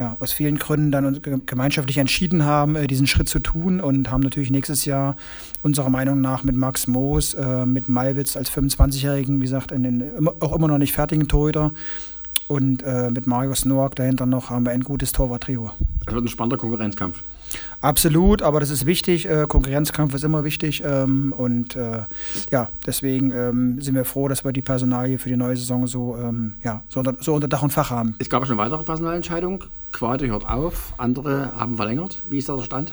ja, 0.00 0.16
aus 0.18 0.32
vielen 0.32 0.58
Gründen 0.58 0.90
dann 0.90 1.20
gemeinschaftlich 1.46 1.98
entschieden 1.98 2.44
haben, 2.44 2.74
äh, 2.74 2.88
diesen 2.88 3.06
Schritt 3.06 3.28
zu 3.28 3.38
tun 3.38 3.80
und 3.80 4.10
haben 4.10 4.22
natürlich 4.22 4.50
nächstes 4.50 4.84
Jahr 4.84 5.14
unserer 5.62 5.90
Meinung 5.90 6.20
nach 6.20 6.42
mit 6.42 6.56
Max 6.56 6.88
Moos, 6.88 7.34
äh, 7.34 7.64
mit 7.64 7.88
Malwitz 7.88 8.36
als 8.36 8.50
25-Jährigen, 8.50 9.38
wie 9.38 9.44
gesagt, 9.44 9.70
in 9.70 9.84
den 9.84 10.28
auch 10.40 10.56
immer 10.56 10.66
noch 10.66 10.78
nicht 10.78 10.94
fertigen 10.94 11.28
Torhüter 11.28 11.72
und 12.48 12.82
äh, 12.82 13.08
mit 13.12 13.28
Marius 13.28 13.64
Noack 13.64 13.94
dahinter 13.94 14.26
noch 14.26 14.50
haben 14.50 14.64
wir 14.64 14.72
ein 14.72 14.82
gutes 14.82 15.12
Torwart-Trio. 15.12 15.70
Es 16.10 16.14
wird 16.14 16.24
ein 16.24 16.28
spannender 16.28 16.56
Konkurrenzkampf. 16.56 17.22
Absolut, 17.80 18.42
aber 18.42 18.58
das 18.58 18.70
ist 18.70 18.84
wichtig. 18.84 19.28
Äh, 19.28 19.46
Konkurrenzkampf 19.48 20.12
ist 20.12 20.24
immer 20.24 20.42
wichtig. 20.42 20.82
Ähm, 20.84 21.32
und 21.32 21.76
äh, 21.76 22.02
ja, 22.50 22.68
deswegen 22.84 23.30
ähm, 23.30 23.80
sind 23.80 23.94
wir 23.94 24.04
froh, 24.04 24.26
dass 24.26 24.44
wir 24.44 24.50
die 24.50 24.60
Personalie 24.60 25.18
für 25.18 25.28
die 25.28 25.36
neue 25.36 25.56
Saison 25.56 25.86
so, 25.86 26.16
ähm, 26.16 26.54
ja, 26.64 26.82
so, 26.88 26.98
unter, 26.98 27.16
so 27.20 27.34
unter 27.34 27.46
Dach 27.46 27.62
und 27.62 27.72
Fach 27.72 27.90
haben. 27.90 28.16
Es 28.18 28.28
gab 28.28 28.44
schon 28.44 28.56
weitere 28.56 28.82
Personalentscheidungen. 28.82 29.60
Quade 29.92 30.26
hört 30.26 30.48
auf, 30.48 30.94
andere 30.98 31.52
haben 31.56 31.76
verlängert. 31.76 32.22
Wie 32.28 32.38
ist 32.38 32.48
da 32.48 32.56
der 32.56 32.64
Stand? 32.64 32.92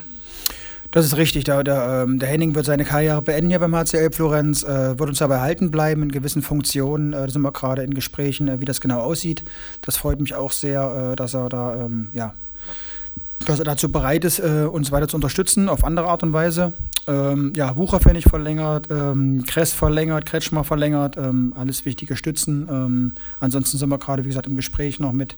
Das 0.91 1.06
ist 1.06 1.17
richtig. 1.17 1.43
Der, 1.45 1.63
der, 1.63 2.06
der, 2.06 2.30
Henning 2.30 2.56
wird 2.56 2.65
seine 2.65 2.86
Karriere 2.86 3.21
beenden 3.21 3.49
hier 3.49 3.60
beim 3.60 3.75
HCL 3.75 4.12
Florenz, 4.12 4.63
äh, 4.63 4.97
wird 4.97 5.10
uns 5.10 5.19
dabei 5.19 5.41
halten 5.41 5.69
bleiben 5.69 6.03
in 6.03 6.12
gewissen 6.12 6.41
Funktionen. 6.41 7.13
Äh, 7.13 7.25
da 7.25 7.30
sind 7.30 7.41
wir 7.41 7.51
gerade 7.51 7.84
in 7.84 7.93
Gesprächen, 7.93 8.47
äh, 8.47 8.62
wie 8.62 8.65
das 8.65 8.80
genau 8.80 9.01
aussieht. 9.01 9.43
Das 9.82 9.97
freut 9.97 10.21
mich 10.21 10.36
auch 10.36 10.51
sehr, 10.51 11.15
dass 11.15 11.34
er 11.34 11.49
da 11.49 11.75
ähm, 11.75 12.08
ja, 12.13 12.34
dass 13.45 13.60
er 13.60 13.65
dazu 13.65 13.91
bereit 13.91 14.26
ist, 14.26 14.39
äh, 14.39 14.67
uns 14.69 14.91
weiter 14.91 15.08
zu 15.08 15.15
unterstützen, 15.15 15.69
auf 15.69 15.84
andere 15.84 16.08
Art 16.08 16.23
und 16.23 16.34
Weise. 16.34 16.73
Ähm, 17.08 17.54
ja, 17.56 17.78
Wucherpfennig 17.78 18.26
verlängert, 18.26 18.88
ähm, 18.91 19.43
Kress 19.45 19.71
verlängert, 19.71 20.26
Kretschmer 20.26 20.63
verlängert, 20.65 21.15
ähm, 21.17 21.54
alles 21.56 21.86
wichtige 21.86 22.17
Stützen. 22.17 22.67
Ähm, 22.69 23.15
ansonsten 23.39 23.78
sind 23.78 23.89
wir 23.89 23.97
gerade, 23.97 24.26
wie 24.26 24.30
gesagt, 24.30 24.47
im 24.47 24.56
Gespräch 24.56 25.00
noch 25.00 25.13
mit, 25.13 25.38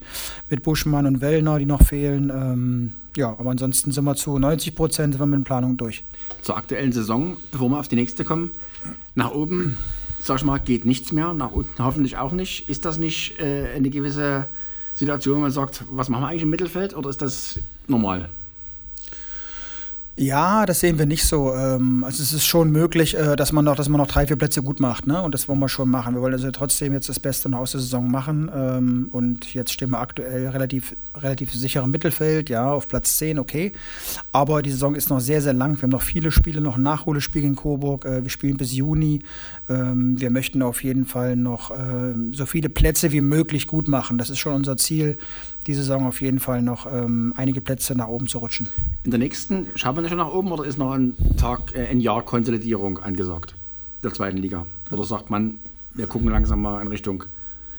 mit 0.50 0.64
Buschmann 0.64 1.06
und 1.06 1.22
Wellner, 1.22 1.60
die 1.60 1.66
noch 1.66 1.84
fehlen. 1.84 2.32
Ähm, 2.34 2.94
ja, 3.16 3.30
aber 3.38 3.52
ansonsten 3.52 3.92
sind 3.92 4.04
wir 4.04 4.16
zu 4.16 4.40
90 4.40 4.76
Prozent 4.76 5.20
mit 5.20 5.40
der 5.40 5.44
Planung 5.44 5.78
durch. 5.78 6.04
Zur 6.42 6.58
aktuellen 6.58 6.92
Saison, 6.92 7.38
bevor 7.52 7.70
wir 7.70 7.80
auf 7.80 7.88
die 7.88 7.96
nächste 7.96 8.24
kommen, 8.24 8.52
nach 9.14 9.32
oben, 9.32 9.78
sag 10.22 10.38
ich 10.38 10.46
mal, 10.46 10.58
geht 10.58 10.86
nichts 10.86 11.12
mehr, 11.12 11.34
nach 11.34 11.52
unten 11.52 11.84
hoffentlich 11.84 12.18
auch 12.18 12.32
nicht. 12.32 12.68
Ist 12.70 12.86
das 12.86 12.98
nicht 12.98 13.40
äh, 13.40 13.68
eine 13.76 13.90
gewisse 13.90 14.48
Situation, 14.94 15.38
wo 15.38 15.42
man 15.42 15.52
sagt, 15.52 15.84
was 15.90 16.10
machen 16.10 16.24
wir 16.24 16.28
eigentlich 16.28 16.44
im 16.44 16.50
Mittelfeld 16.50 16.96
oder 16.96 17.10
ist 17.10 17.22
das 17.22 17.60
normal? 17.88 18.30
Ja, 20.22 20.66
das 20.66 20.82
sehen 20.82 21.00
wir 21.00 21.06
nicht 21.06 21.24
so. 21.24 21.54
Ähm, 21.54 22.04
also 22.04 22.22
es 22.22 22.34
ist 22.34 22.46
schon 22.46 22.72
möglich, 22.74 23.18
äh, 23.18 23.38
dass 23.38 23.54
man 23.54 23.64
noch, 23.64 23.78
dass 23.78 23.88
man 23.88 24.00
noch 24.02 24.08
drei, 24.08 24.28
vier 24.28 24.36
Plätze 24.36 24.62
gut 24.62 24.82
macht, 24.82 25.08
ne? 25.08 25.22
Und 25.22 25.34
das 25.34 25.48
wollen 25.48 25.60
wir 25.60 25.70
schon 25.70 25.90
machen. 25.90 26.14
Wir 26.14 26.22
wollen 26.22 26.34
also 26.34 26.52
trotzdem 26.52 26.92
jetzt 26.92 27.08
das 27.08 27.22
Beste 27.22 27.48
noch 27.48 27.60
aus 27.60 27.72
der 27.72 27.80
Saison 27.80 28.12
machen. 28.12 28.52
Ähm, 28.54 29.08
und 29.14 29.54
jetzt 29.54 29.72
stehen 29.72 29.92
wir 29.92 30.02
aktuell 30.02 30.50
relativ, 30.50 30.94
relativ 31.16 31.54
sicher 31.54 31.84
im 31.84 31.92
Mittelfeld, 31.92 32.50
ja, 32.50 32.70
auf 32.70 32.90
Platz 32.90 33.16
10, 33.16 33.40
okay. 33.40 33.72
Aber 34.34 34.62
die 34.62 34.72
Saison 34.72 34.94
ist 34.94 35.10
noch 35.10 35.22
sehr, 35.22 35.42
sehr 35.42 35.54
lang. 35.54 35.78
Wir 35.78 35.84
haben 35.84 35.92
noch 35.92 36.02
viele 36.02 36.34
Spiele, 36.34 36.60
noch 36.60 36.76
ein 36.76 36.84
Nachholespiel 36.84 37.46
in 37.46 37.56
Coburg. 37.56 38.04
Äh, 38.04 38.22
wir 38.22 38.30
spielen 38.30 38.58
bis 38.58 38.74
Juni. 38.74 39.22
Ähm, 39.70 40.20
wir 40.20 40.32
möchten 40.32 40.62
auf 40.64 40.84
jeden 40.84 41.06
Fall 41.06 41.38
noch 41.38 41.72
so 42.32 42.46
viele 42.46 42.68
Plätze 42.68 43.12
wie 43.14 43.22
möglich 43.22 43.68
gut 43.68 43.88
machen. 43.88 44.18
Das 44.18 44.30
ist 44.30 44.40
schon 44.40 44.54
unser 44.54 44.76
Ziel, 44.76 45.18
die 45.66 45.74
Saison 45.74 46.08
auf 46.08 46.20
jeden 46.20 46.40
Fall 46.40 46.62
noch 46.62 46.86
einige 46.86 47.62
Plätze 47.62 47.96
nach 47.96 48.08
oben 48.08 48.28
zu 48.28 48.40
rutschen. 48.40 48.70
In 49.10 49.12
der 49.12 49.18
nächsten 49.22 49.66
schauen 49.74 49.96
wir 49.96 50.08
schon 50.08 50.20
nach 50.20 50.32
oben 50.32 50.52
oder 50.52 50.66
ist 50.66 50.78
noch 50.78 50.92
ein 50.92 51.16
Tag, 51.36 51.74
äh, 51.74 51.88
ein 51.88 52.00
Jahr 52.00 52.22
Konsolidierung 52.22 53.00
angesagt 53.00 53.56
der 54.04 54.14
zweiten 54.14 54.38
Liga? 54.38 54.68
Oder 54.92 55.04
sagt 55.04 55.32
man, 55.32 55.56
wir 55.96 56.06
gucken 56.06 56.30
langsam 56.30 56.62
mal 56.62 56.80
in 56.80 56.88
Richtung, 56.90 57.24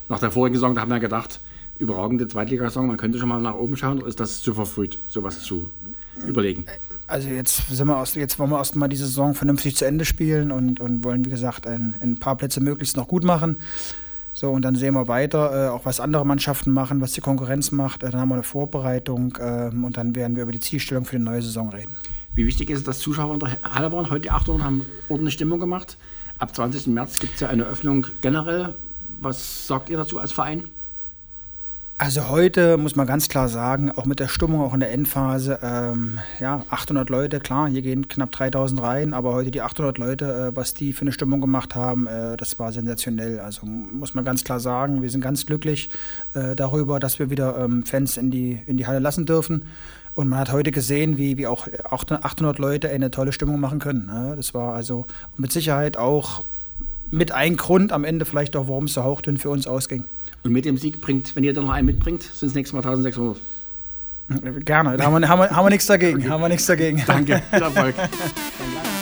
nach 0.08 0.18
der 0.18 0.32
vorigen 0.32 0.56
Saison, 0.56 0.74
da 0.74 0.80
haben 0.80 0.90
wir 0.90 0.98
gedacht, 0.98 1.38
überragende 1.78 2.26
Zweitligasaison, 2.26 2.88
man 2.88 2.96
könnte 2.96 3.20
schon 3.20 3.28
mal 3.28 3.40
nach 3.40 3.54
oben 3.54 3.76
schauen 3.76 3.98
oder 3.98 4.08
ist 4.08 4.18
das 4.18 4.42
zu 4.42 4.54
verfrüht, 4.54 4.98
sowas 5.06 5.42
zu 5.42 5.70
überlegen? 6.26 6.64
Also 7.06 7.28
jetzt 7.28 7.68
sind 7.68 7.86
wir 7.86 7.98
aus, 7.98 8.16
jetzt 8.16 8.40
wollen 8.40 8.50
wir 8.50 8.58
erstmal 8.58 8.88
die 8.88 8.96
Saison 8.96 9.36
vernünftig 9.36 9.76
zu 9.76 9.84
Ende 9.84 10.04
spielen 10.04 10.50
und, 10.50 10.80
und 10.80 11.04
wollen, 11.04 11.24
wie 11.24 11.30
gesagt, 11.30 11.64
ein, 11.64 11.94
ein 12.00 12.18
paar 12.18 12.34
Plätze 12.34 12.60
möglichst 12.60 12.96
noch 12.96 13.06
gut 13.06 13.22
machen. 13.22 13.60
So, 14.32 14.50
und 14.50 14.62
dann 14.62 14.76
sehen 14.76 14.94
wir 14.94 15.08
weiter, 15.08 15.66
äh, 15.66 15.68
auch 15.70 15.84
was 15.84 16.00
andere 16.00 16.24
Mannschaften 16.24 16.72
machen, 16.72 17.00
was 17.00 17.12
die 17.12 17.20
Konkurrenz 17.20 17.72
macht. 17.72 18.02
Äh, 18.02 18.10
dann 18.10 18.20
haben 18.20 18.28
wir 18.28 18.34
eine 18.34 18.42
Vorbereitung 18.42 19.36
äh, 19.40 19.70
und 19.70 19.96
dann 19.96 20.14
werden 20.14 20.36
wir 20.36 20.44
über 20.44 20.52
die 20.52 20.60
Zielstellung 20.60 21.04
für 21.04 21.16
die 21.18 21.24
neue 21.24 21.42
Saison 21.42 21.68
reden. 21.70 21.96
Wie 22.34 22.46
wichtig 22.46 22.70
ist 22.70 22.78
es, 22.78 22.84
dass 22.84 22.98
Zuschauer 23.00 23.34
in 23.34 23.40
der 23.40 23.58
Halle 23.62 23.90
waren? 23.90 24.08
Heute 24.08 24.22
die 24.22 24.30
800 24.30 24.64
haben 24.64 24.86
ordentlich 25.08 25.34
Stimmung 25.34 25.58
gemacht. 25.58 25.96
Ab 26.38 26.54
20. 26.54 26.86
März 26.86 27.18
gibt 27.18 27.34
es 27.34 27.40
ja 27.40 27.48
eine 27.48 27.64
Öffnung 27.64 28.06
generell. 28.20 28.74
Was 29.20 29.66
sagt 29.66 29.90
ihr 29.90 29.98
dazu 29.98 30.18
als 30.18 30.32
Verein? 30.32 30.70
Also 32.02 32.30
heute 32.30 32.78
muss 32.78 32.96
man 32.96 33.06
ganz 33.06 33.28
klar 33.28 33.50
sagen, 33.50 33.90
auch 33.90 34.06
mit 34.06 34.20
der 34.20 34.28
Stimmung, 34.28 34.62
auch 34.62 34.72
in 34.72 34.80
der 34.80 34.90
Endphase, 34.90 35.58
ähm, 35.62 36.18
ja, 36.40 36.64
800 36.70 37.10
Leute, 37.10 37.40
klar, 37.40 37.68
hier 37.68 37.82
gehen 37.82 38.08
knapp 38.08 38.30
3000 38.32 38.80
rein, 38.80 39.12
aber 39.12 39.34
heute 39.34 39.50
die 39.50 39.60
800 39.60 39.98
Leute, 39.98 40.24
äh, 40.24 40.56
was 40.56 40.72
die 40.72 40.94
für 40.94 41.02
eine 41.02 41.12
Stimmung 41.12 41.42
gemacht 41.42 41.74
haben, 41.74 42.06
äh, 42.06 42.38
das 42.38 42.58
war 42.58 42.72
sensationell. 42.72 43.38
Also 43.38 43.66
muss 43.66 44.14
man 44.14 44.24
ganz 44.24 44.44
klar 44.44 44.60
sagen, 44.60 45.02
wir 45.02 45.10
sind 45.10 45.20
ganz 45.20 45.44
glücklich 45.44 45.90
äh, 46.32 46.56
darüber, 46.56 47.00
dass 47.00 47.18
wir 47.18 47.28
wieder 47.28 47.58
ähm, 47.58 47.84
Fans 47.84 48.16
in 48.16 48.30
die, 48.30 48.58
in 48.64 48.78
die 48.78 48.86
Halle 48.86 49.00
lassen 49.00 49.26
dürfen. 49.26 49.66
Und 50.14 50.26
man 50.26 50.38
hat 50.38 50.52
heute 50.52 50.70
gesehen, 50.70 51.18
wie, 51.18 51.36
wie 51.36 51.46
auch 51.46 51.68
800 51.90 52.58
Leute 52.58 52.88
eine 52.88 53.10
tolle 53.10 53.32
Stimmung 53.34 53.60
machen 53.60 53.78
können. 53.78 54.06
Ne? 54.06 54.36
Das 54.38 54.54
war 54.54 54.72
also 54.72 55.04
mit 55.36 55.52
Sicherheit 55.52 55.98
auch 55.98 56.46
mit 57.10 57.32
ein 57.32 57.56
Grund 57.56 57.92
am 57.92 58.04
Ende 58.04 58.24
vielleicht 58.24 58.56
auch, 58.56 58.68
warum 58.68 58.84
es 58.84 58.94
so 58.94 59.04
hauchdünn 59.04 59.36
für 59.36 59.50
uns 59.50 59.66
ausging. 59.66 60.06
Und 60.42 60.52
mit 60.52 60.64
dem 60.64 60.76
Sieg 60.78 61.00
bringt, 61.00 61.36
wenn 61.36 61.44
ihr 61.44 61.52
da 61.52 61.62
noch 61.62 61.70
einen 61.70 61.86
mitbringt, 61.86 62.22
sind 62.22 62.48
es 62.48 62.54
nächstes 62.54 62.72
Mal 62.72 62.80
1600. 62.80 63.40
Gerne, 64.64 64.96
da 64.96 65.04
haben 65.04 65.20
wir, 65.20 65.28
haben 65.28 65.40
wir, 65.40 65.50
haben 65.50 65.66
wir 65.66 65.70
nichts 65.70 65.86
dagegen. 65.86 66.28
Haben 66.28 66.40
wir 66.40 66.48
nichts 66.48 66.66
dagegen. 66.66 67.02
Danke, 67.06 67.42
Erfolg. 67.50 67.94